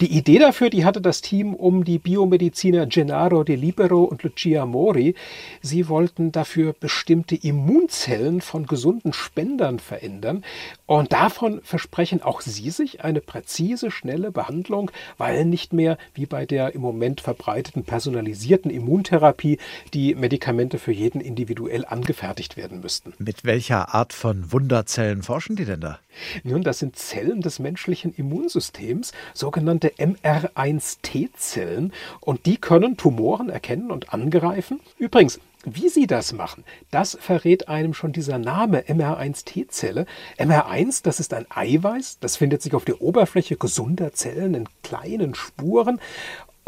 Die 0.00 0.16
Idee 0.16 0.38
dafür, 0.38 0.70
die 0.70 0.84
hatte 0.84 1.00
das 1.00 1.20
Team 1.20 1.54
um 1.54 1.84
die 1.84 1.98
Biomediziner 1.98 2.86
Gennaro 2.86 3.44
De 3.44 3.56
Libero 3.56 4.04
und 4.04 4.22
Lucia 4.22 4.66
Mori. 4.66 5.14
Sie 5.62 5.88
wollten 5.88 6.30
dafür 6.30 6.74
bestimmte 6.78 7.34
Immunzellen 7.34 8.40
von 8.40 8.66
gesunden 8.66 9.12
Spendern 9.12 9.78
verändern 9.78 10.44
und 10.88 11.12
davon 11.12 11.60
versprechen 11.62 12.22
auch 12.22 12.40
sie 12.40 12.70
sich 12.70 13.04
eine 13.04 13.20
präzise, 13.20 13.90
schnelle 13.90 14.32
Behandlung, 14.32 14.90
weil 15.18 15.44
nicht 15.44 15.74
mehr 15.74 15.98
wie 16.14 16.24
bei 16.24 16.46
der 16.46 16.74
im 16.74 16.80
Moment 16.80 17.20
verbreiteten 17.20 17.84
personalisierten 17.84 18.70
Immuntherapie 18.70 19.58
die 19.92 20.14
Medikamente 20.14 20.78
für 20.78 20.92
jeden 20.92 21.20
individuell 21.20 21.84
angefertigt 21.84 22.56
werden 22.56 22.80
müssten. 22.80 23.12
Mit 23.18 23.44
welcher 23.44 23.94
Art 23.94 24.14
von 24.14 24.50
Wunderzellen 24.50 25.22
forschen 25.22 25.56
die 25.56 25.66
denn 25.66 25.82
da? 25.82 25.98
Nun, 26.42 26.62
das 26.62 26.78
sind 26.78 26.96
Zellen 26.96 27.42
des 27.42 27.58
menschlichen 27.58 28.14
Immunsystems, 28.14 29.12
sogenannte 29.34 29.88
MR1T-Zellen, 29.98 31.92
und 32.20 32.46
die 32.46 32.56
können 32.56 32.96
Tumoren 32.96 33.50
erkennen 33.50 33.90
und 33.90 34.14
angreifen. 34.14 34.80
Übrigens, 34.96 35.38
wie 35.64 35.88
sie 35.88 36.06
das 36.06 36.32
machen, 36.32 36.64
das 36.90 37.18
verrät 37.20 37.68
einem 37.68 37.92
schon 37.94 38.12
dieser 38.12 38.38
Name 38.38 38.82
MR1-T-Zelle. 38.82 40.06
MR1, 40.38 41.02
das 41.02 41.20
ist 41.20 41.34
ein 41.34 41.46
Eiweiß, 41.50 42.18
das 42.20 42.36
findet 42.36 42.62
sich 42.62 42.74
auf 42.74 42.84
der 42.84 43.02
Oberfläche 43.02 43.56
gesunder 43.56 44.12
Zellen 44.12 44.54
in 44.54 44.68
kleinen 44.82 45.34
Spuren 45.34 46.00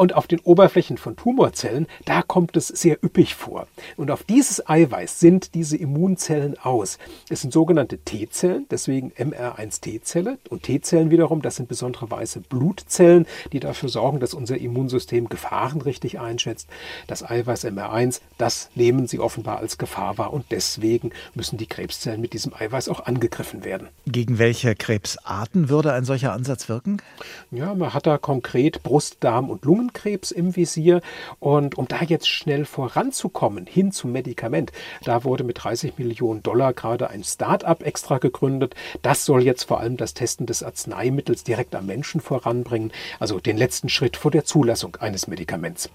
und 0.00 0.14
auf 0.14 0.26
den 0.26 0.40
Oberflächen 0.40 0.96
von 0.96 1.14
Tumorzellen, 1.14 1.86
da 2.06 2.22
kommt 2.22 2.56
es 2.56 2.68
sehr 2.68 3.04
üppig 3.04 3.34
vor. 3.34 3.66
Und 3.98 4.10
auf 4.10 4.22
dieses 4.22 4.66
Eiweiß 4.66 5.20
sind 5.20 5.54
diese 5.54 5.76
Immunzellen 5.76 6.58
aus. 6.58 6.96
Es 7.28 7.42
sind 7.42 7.52
sogenannte 7.52 7.98
T-Zellen, 7.98 8.64
deswegen 8.70 9.12
MR1-T-Zelle. 9.12 10.38
Und 10.48 10.62
T-Zellen 10.62 11.10
wiederum, 11.10 11.42
das 11.42 11.56
sind 11.56 11.68
besondere 11.68 12.10
weiße 12.10 12.40
Blutzellen, 12.40 13.26
die 13.52 13.60
dafür 13.60 13.90
sorgen, 13.90 14.20
dass 14.20 14.32
unser 14.32 14.56
Immunsystem 14.56 15.28
Gefahren 15.28 15.82
richtig 15.82 16.18
einschätzt. 16.18 16.70
Das 17.06 17.22
Eiweiß 17.22 17.66
MR1, 17.66 18.22
das 18.38 18.70
nehmen 18.74 19.06
sie 19.06 19.18
offenbar 19.18 19.58
als 19.58 19.76
Gefahr 19.76 20.16
wahr 20.16 20.32
und 20.32 20.46
deswegen 20.50 21.10
müssen 21.34 21.58
die 21.58 21.66
Krebszellen 21.66 22.22
mit 22.22 22.32
diesem 22.32 22.54
Eiweiß 22.54 22.88
auch 22.88 23.04
angegriffen 23.04 23.64
werden. 23.64 23.88
Gegen 24.06 24.38
welche 24.38 24.74
Krebsarten 24.74 25.68
würde 25.68 25.92
ein 25.92 26.06
solcher 26.06 26.32
Ansatz 26.32 26.70
wirken? 26.70 27.02
Ja, 27.50 27.74
man 27.74 27.92
hat 27.92 28.06
da 28.06 28.16
konkret 28.16 28.82
Brust, 28.82 29.18
Darm 29.20 29.50
und 29.50 29.66
Lungen 29.66 29.89
Lungenkrebs 29.90 30.30
im 30.30 30.56
Visier. 30.56 31.00
Und 31.38 31.76
um 31.78 31.88
da 31.88 32.02
jetzt 32.02 32.28
schnell 32.28 32.64
voranzukommen, 32.64 33.66
hin 33.66 33.92
zum 33.92 34.12
Medikament, 34.12 34.72
da 35.04 35.24
wurde 35.24 35.44
mit 35.44 35.62
30 35.62 35.98
Millionen 35.98 36.42
Dollar 36.42 36.72
gerade 36.72 37.10
ein 37.10 37.24
Start-up 37.24 37.82
extra 37.82 38.18
gegründet. 38.18 38.74
Das 39.02 39.24
soll 39.24 39.42
jetzt 39.42 39.64
vor 39.64 39.80
allem 39.80 39.96
das 39.96 40.14
Testen 40.14 40.46
des 40.46 40.62
Arzneimittels 40.62 41.44
direkt 41.44 41.74
am 41.74 41.86
Menschen 41.86 42.20
voranbringen, 42.20 42.92
also 43.18 43.40
den 43.40 43.56
letzten 43.56 43.88
Schritt 43.88 44.16
vor 44.16 44.30
der 44.30 44.44
Zulassung 44.44 44.96
eines 45.00 45.26
Medikaments. 45.26 45.90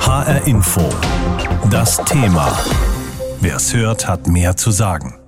HR 0.00 0.46
Info. 0.46 0.82
Das 1.70 1.96
Thema. 2.04 2.56
Wer 3.40 3.56
es 3.56 3.74
hört, 3.74 4.06
hat 4.06 4.28
mehr 4.28 4.56
zu 4.56 4.70
sagen. 4.70 5.25